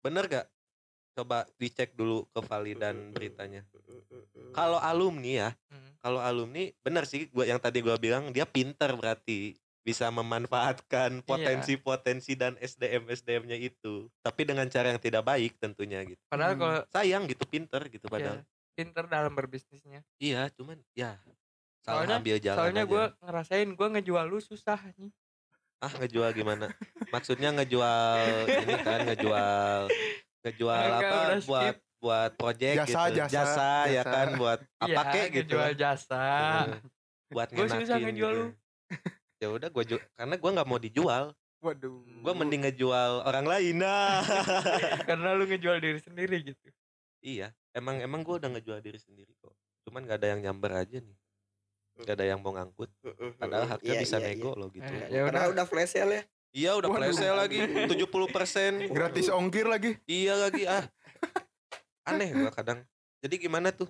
[0.00, 0.46] Bener gak?
[1.12, 3.62] Coba dicek dulu ke Vali dan beritanya.
[4.50, 5.92] Kalau alumni ya, Hmm.
[5.98, 9.52] kalau alumni bener sih gua yang tadi gua bilang dia pinter berarti
[9.82, 14.06] bisa memanfaatkan potensi-potensi dan SDM SDM-nya itu.
[14.20, 16.22] Tapi dengan cara yang tidak baik tentunya gitu.
[16.28, 16.60] Padahal Hmm.
[16.60, 18.38] kalau Sayang gitu pinter gitu ya, padahal.
[18.72, 20.00] pinter dalam berbisnisnya.
[20.16, 21.18] Iya, cuman ya
[21.82, 25.10] salah Soalnya- ambil jalan Soalnya gue ngerasain gue ngejual lu susah nih.
[25.82, 26.70] Ah ngejual gimana?
[27.10, 29.80] Maksudnya ngejual ini kan ngejual
[30.40, 33.18] ngejual Enggak, apa buat buat project Jasa, gitu.
[33.28, 34.10] jasa, ya jasa.
[34.10, 35.54] kan buat apa Iya, kek gitu.
[35.54, 36.26] ngejual jasa.
[37.28, 38.46] Buat Gua susah ngejual gitu.
[38.46, 38.46] lu.
[39.38, 41.24] ya udah gua ju- karena gua nggak mau dijual
[41.58, 42.06] Waduh.
[42.20, 44.22] gua mending ngejual orang lain nah
[45.08, 46.68] Karena lu ngejual diri sendiri gitu.
[47.18, 49.50] iya emang emang gua udah ngejual diri sendiri kok
[49.82, 51.18] cuman gak ada yang nyamber aja nih
[51.98, 52.88] gak ada yang mau ngangkut
[53.36, 55.06] padahal harga Iya, bisa iya, nego loh gitu Eh, iya.
[55.08, 55.52] ya karena udah.
[55.54, 57.00] udah flash sale ya iya udah Waduh.
[57.06, 57.96] presale lagi 70%
[58.96, 59.96] Gratis ongkir lagi.
[60.04, 60.84] iya lagi ah
[62.04, 62.82] aneh gua kadang
[63.18, 63.88] jadi gimana tuh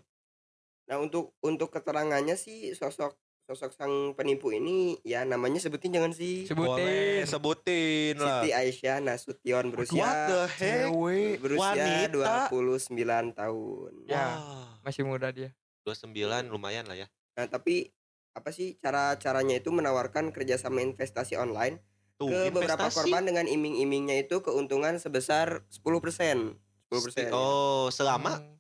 [0.84, 6.46] nah untuk untuk keterangannya sih sosok sosok sang penipu ini ya namanya sebutin jangan sih
[6.48, 7.26] boleh Sebutin.
[7.26, 11.34] sebutin lah Siti Aisyah Nasution what berusia the heck Cewek.
[11.38, 11.72] berusia
[12.07, 12.34] wanita?
[12.48, 14.26] 29 tahun Ya.
[14.32, 15.50] Wah, Masih muda dia.
[15.82, 16.14] 29
[16.46, 17.91] lumayan lah ya nah tapi
[18.33, 21.80] apa sih cara caranya itu menawarkan kerjasama investasi online
[22.14, 22.97] tuh ke beberapa investasi.
[22.99, 26.57] korban dengan iming-imingnya itu keuntungan sebesar 10%
[26.89, 28.57] 10% oh selama Hmm.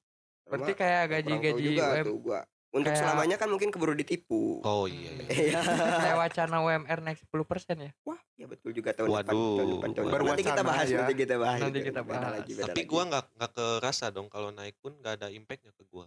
[0.52, 2.40] Berarti kayak gaji-gaji juga UM, tuh gua.
[2.72, 4.60] Untuk kayak- selamanya kan mungkin keburu ditipu.
[4.60, 5.24] oh iya iya.
[5.48, 5.60] Iya.
[5.96, 7.32] kayak wacana UMR naik 10%
[7.78, 7.90] ya.
[8.02, 9.32] Wah, ya betul juga tahun depan.
[9.32, 9.56] Waduh.
[9.56, 10.12] Tahun depan, tahun depan.
[10.12, 10.98] Baru Nanti kita bahas, ya.
[10.98, 11.60] nanti kita bahas.
[11.62, 12.32] Nanti kita bahas.
[12.34, 12.90] lagi, beda tapi lagi.
[12.90, 16.04] gua nggak nggak kerasa dong kalau naik pun nggak ada impactnya ke gua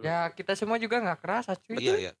[0.00, 1.76] Ya kita semua juga nggak kerasa cuy.
[1.76, 2.12] iya iya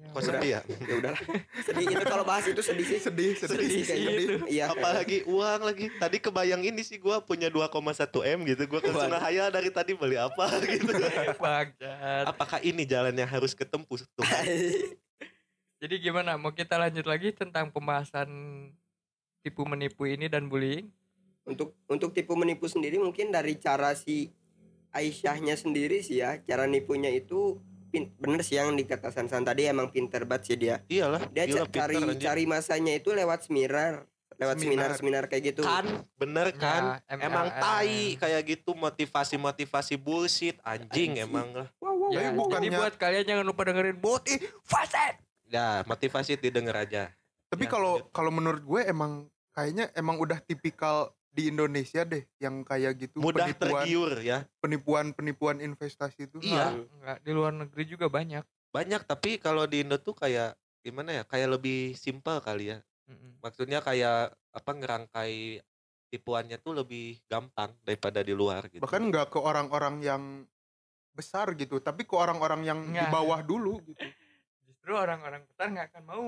[0.00, 1.20] Ya, kok sedih ya ya udahlah.
[1.60, 2.98] Sedih itu kalau bahas itu sedih sih.
[3.04, 4.16] Sedih, sedih, Sedih sih sih kayaknya.
[4.16, 4.34] itu.
[4.48, 4.64] Iya.
[4.72, 7.68] apalagi uang lagi tadi kebayang ini sih gua punya 2,1
[8.24, 10.88] m gitu gua kan hayal dari tadi beli apa gitu
[11.36, 12.24] Bangsat.
[12.24, 14.24] apakah ini jalan yang harus ketempuh tuh
[15.80, 16.36] Jadi gimana?
[16.36, 18.28] Mau kita lanjut lagi tentang pembahasan
[19.40, 20.88] tipu menipu ini dan bullying?
[21.40, 24.28] untuk untuk tipu menipu sendiri mungkin dari cara si
[24.92, 26.38] Aisyahnya sendiri sih ya.
[26.40, 30.76] Cara nipunya itu pin, bener sih yang dikata Sansan tadi emang pinter banget sih dia.
[30.86, 34.94] iyalah Dia gila, ca- cari cari masanya itu lewat seminar, lewat Seminar.
[34.94, 35.60] seminar-seminar kayak gitu.
[35.60, 35.84] kan
[36.14, 41.12] bener kan Ya, emang tai kayak gitu motivasi-motivasi bullshit anjing Anjing.
[41.20, 42.10] emang lah Wow, wow.
[42.10, 45.18] Ya, Tapi bukannya- jadi buat kalian jangan lupa dengerin Boti Faset.
[45.46, 47.10] ya motivasi didengar aja
[47.48, 48.10] Tapi Ya, kalau lanjut.
[48.12, 49.12] kalau menurut gue emang
[49.50, 55.06] kayaknya emang udah tipikal di Indonesia deh yang kayak gitu mudah penipuan tergiur ya penipuan
[55.10, 56.38] penipuan investasi itu.
[56.40, 56.74] Iya.
[56.74, 58.42] Enggak, di luar negeri juga banyak.
[58.70, 63.38] banyak tapi kalau di Indo tuh kayak gimana ya kayak lebih simpel kali ya Mm-mm.
[63.38, 65.58] maksudnya kayak apa ngerangkai
[66.06, 70.22] tipuannya tuh lebih gampang daripada di luar gitu Bahkan nggak ke orang-orang yang
[71.10, 73.10] besar gitu, tapi ke orang-orang yang di Nggak.
[73.10, 73.98] bawah dulu gitu.
[74.66, 76.26] Justru orang-orang besar nggak akan mau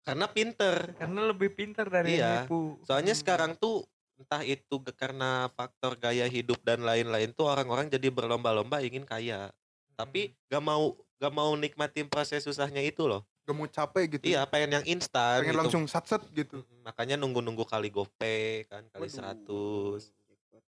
[0.00, 2.44] karena pinter karena lebih pintar dari Iya.
[2.44, 2.76] nipu.
[2.82, 3.20] soalnya Hmm.
[3.20, 3.84] sekarang tuh
[4.20, 9.48] entah itu karena faktor gaya hidup dan lain-lain tuh orang-orang jadi berlomba-lomba ingin kaya
[9.96, 14.36] tapi gak mau gak mau nikmatin proses susahnya itu loh Gak mau capek gitu.
[14.36, 15.60] iya pengen yang instan Pengen gitu.
[15.64, 16.62] langsung sat-set gitu.
[16.84, 19.16] Makanya nunggu-nunggu kali gope kan kali Waduh.
[19.16, 20.12] seratus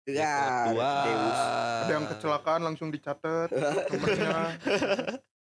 [0.07, 0.91] Ya, dua.
[1.83, 4.55] Ada yang kecelakaan langsung dicatat nomornya.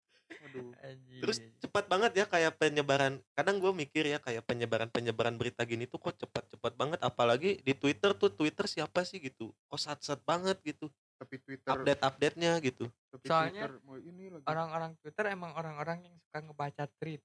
[0.54, 1.20] Anjing.
[1.20, 5.86] terus cepat banget ya kayak penyebaran kadang gue mikir ya kayak penyebaran penyebaran berita gini
[5.86, 10.60] tuh kok cepat-cepat banget apalagi di Twitter tuh Twitter siapa sih gitu kok sat-sat banget
[10.62, 13.70] gitu Tapi Twitter update update nya gitu Seperti Soalnya
[14.44, 17.22] orang-orang Twitter emang orang-orang yang suka ngebaca tweet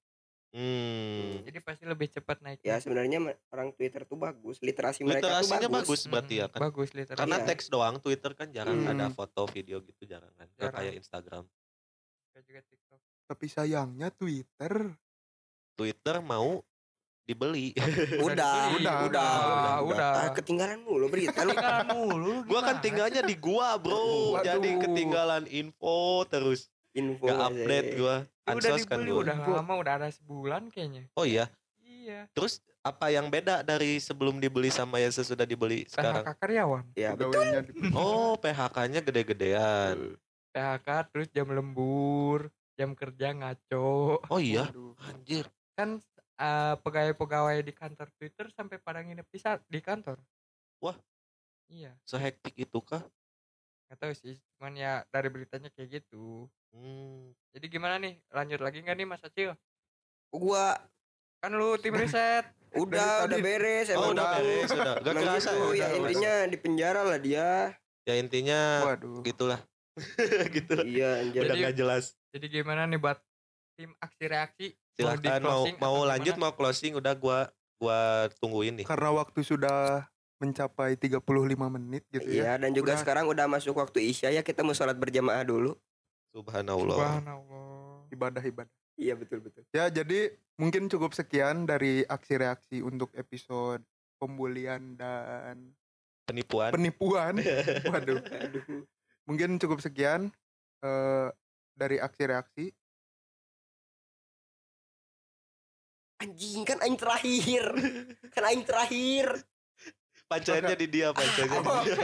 [0.47, 1.43] Hmm.
[1.43, 3.19] jadi pasti lebih cepat naik Ya sebenarnya
[3.51, 5.83] orang Twitter tuh bagus, literasi mereka tuh Literasinya bagus.
[5.83, 6.59] bagus berarti ya kan.
[6.63, 7.45] bagus literasi Karena Iya.
[7.45, 8.89] teks doang Twitter kan jarang Hmm.
[8.89, 10.47] ada foto video gitu jarang kan.
[10.55, 10.73] Jarang.
[10.73, 11.43] kayak Instagram.
[12.31, 14.95] Kayak juga TikTok Tapi sayangnya Twitter
[15.75, 16.63] Twitter mau
[17.27, 17.75] dibeli.
[18.23, 20.11] Udah, udah, udah, udah, udah.
[20.15, 21.51] Ah, ketinggalan mulu berita lu.
[21.51, 23.99] ketinggalan mulu gua kan tinggalnya di gua, Bro.
[24.39, 24.43] Waduh.
[24.47, 26.71] Jadi ketinggalan info terus.
[26.95, 28.15] Info Gak update gua.
[28.47, 29.21] Udah kan dibeli gua.
[29.27, 31.51] udah lama udah ada sebulan kayaknya Oh iya.
[31.83, 36.23] iya Terus apa yang beda dari sebelum dibeli sama yang sesudah dibeli sekarang?
[36.23, 37.43] PHK karyawan Ya betul.
[37.91, 40.15] Oh, PHK-nya gede-gedean.
[40.55, 42.47] PHK terus jam lembur
[42.77, 44.69] jam kerja ngaco Oh iya.
[44.69, 44.93] Waduh.
[45.03, 45.45] Anjir.
[45.73, 45.97] kan
[46.37, 50.17] eh, pegawai-pegawai di kantor Twitter sampai pada nginep di, di kantor
[50.79, 50.97] Wah.
[51.67, 53.01] iya Sehektik itu kah?
[53.87, 57.31] nggak tahu sih cuman ya dari beritanya kayak gitu Hmm.
[57.49, 59.55] jadi gimana nih lanjut lagi nggak nih Mas Acil
[60.29, 60.75] Gua
[61.39, 62.43] kan lu tim riset
[62.75, 64.95] udah udah beres Oh, emang udah beres, udah.
[64.99, 65.79] Gak kerasa gitu, ya.
[65.79, 67.71] ya intinya di penjara lah dia.
[68.03, 69.23] Ya intinya Waduh.
[69.23, 69.63] gitulah.
[70.53, 70.83] gitulah.
[70.83, 71.41] Iya anjir.
[71.41, 72.05] Udah Jadi- gak jelas.
[72.31, 73.19] Jadi gimana nih buat
[73.75, 74.67] tim aksi reaksi
[74.97, 76.49] Silahkan mau mau lanjut gimana?
[76.49, 77.39] mau closing udah gua
[77.77, 78.85] gua tungguin nih.
[78.89, 81.21] Karena waktu sudah mencapai 35
[81.69, 82.41] menit gitu ya.
[82.41, 83.01] Iya dan juga Udah.
[83.01, 85.77] sekarang udah masuk waktu isya ya kita mau sholat berjamaah dulu.
[86.33, 86.97] Subhanallah.
[86.97, 88.73] Subhanallah Ibadah-ibadah.
[88.97, 89.61] Iya betul betul.
[89.69, 93.85] Ya, jadi mungkin cukup sekian dari aksi reaksi untuk episode
[94.17, 95.77] pembulian dan
[96.25, 96.73] Penipuan.
[96.73, 97.37] penipuan.
[97.93, 98.17] Waduh.
[98.19, 98.83] Aduh.
[99.29, 100.33] Mungkin cukup sekian
[100.81, 101.29] eh,
[101.77, 102.65] dari aksi reaksi.
[106.17, 107.63] Anjing kan aing terakhir.
[108.33, 109.45] kan aing terakhir.
[110.27, 111.95] Pancainya di dia, pancainya di dia.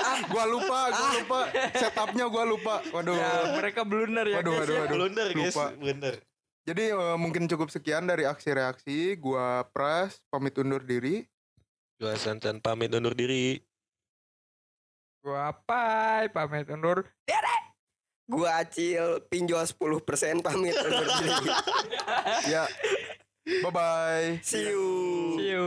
[0.00, 1.38] ah, gua lupa, gua lupa.
[1.76, 2.80] Setupnya gua lupa.
[2.94, 3.12] Waduh.
[3.12, 4.80] ya mereka blunder ya Waduh, guys waduh, ya.
[4.86, 4.96] waduh.
[4.96, 5.66] Blunder guys, Lupa.
[5.76, 6.14] bener.
[6.64, 8.98] Jadi eh, mungkin cukup sekian dari aksi reaksi.
[9.20, 11.26] Gua Pras pamit undur diri.
[12.00, 13.58] Gua Sansan pamit undur diri.
[15.18, 17.04] gua pai pamit undur
[18.28, 21.48] Gua acil pinjol 10% pamit undur diri.
[22.52, 22.68] Ya.
[23.64, 24.28] Bye bye.
[24.44, 24.84] See you.
[25.40, 25.66] see you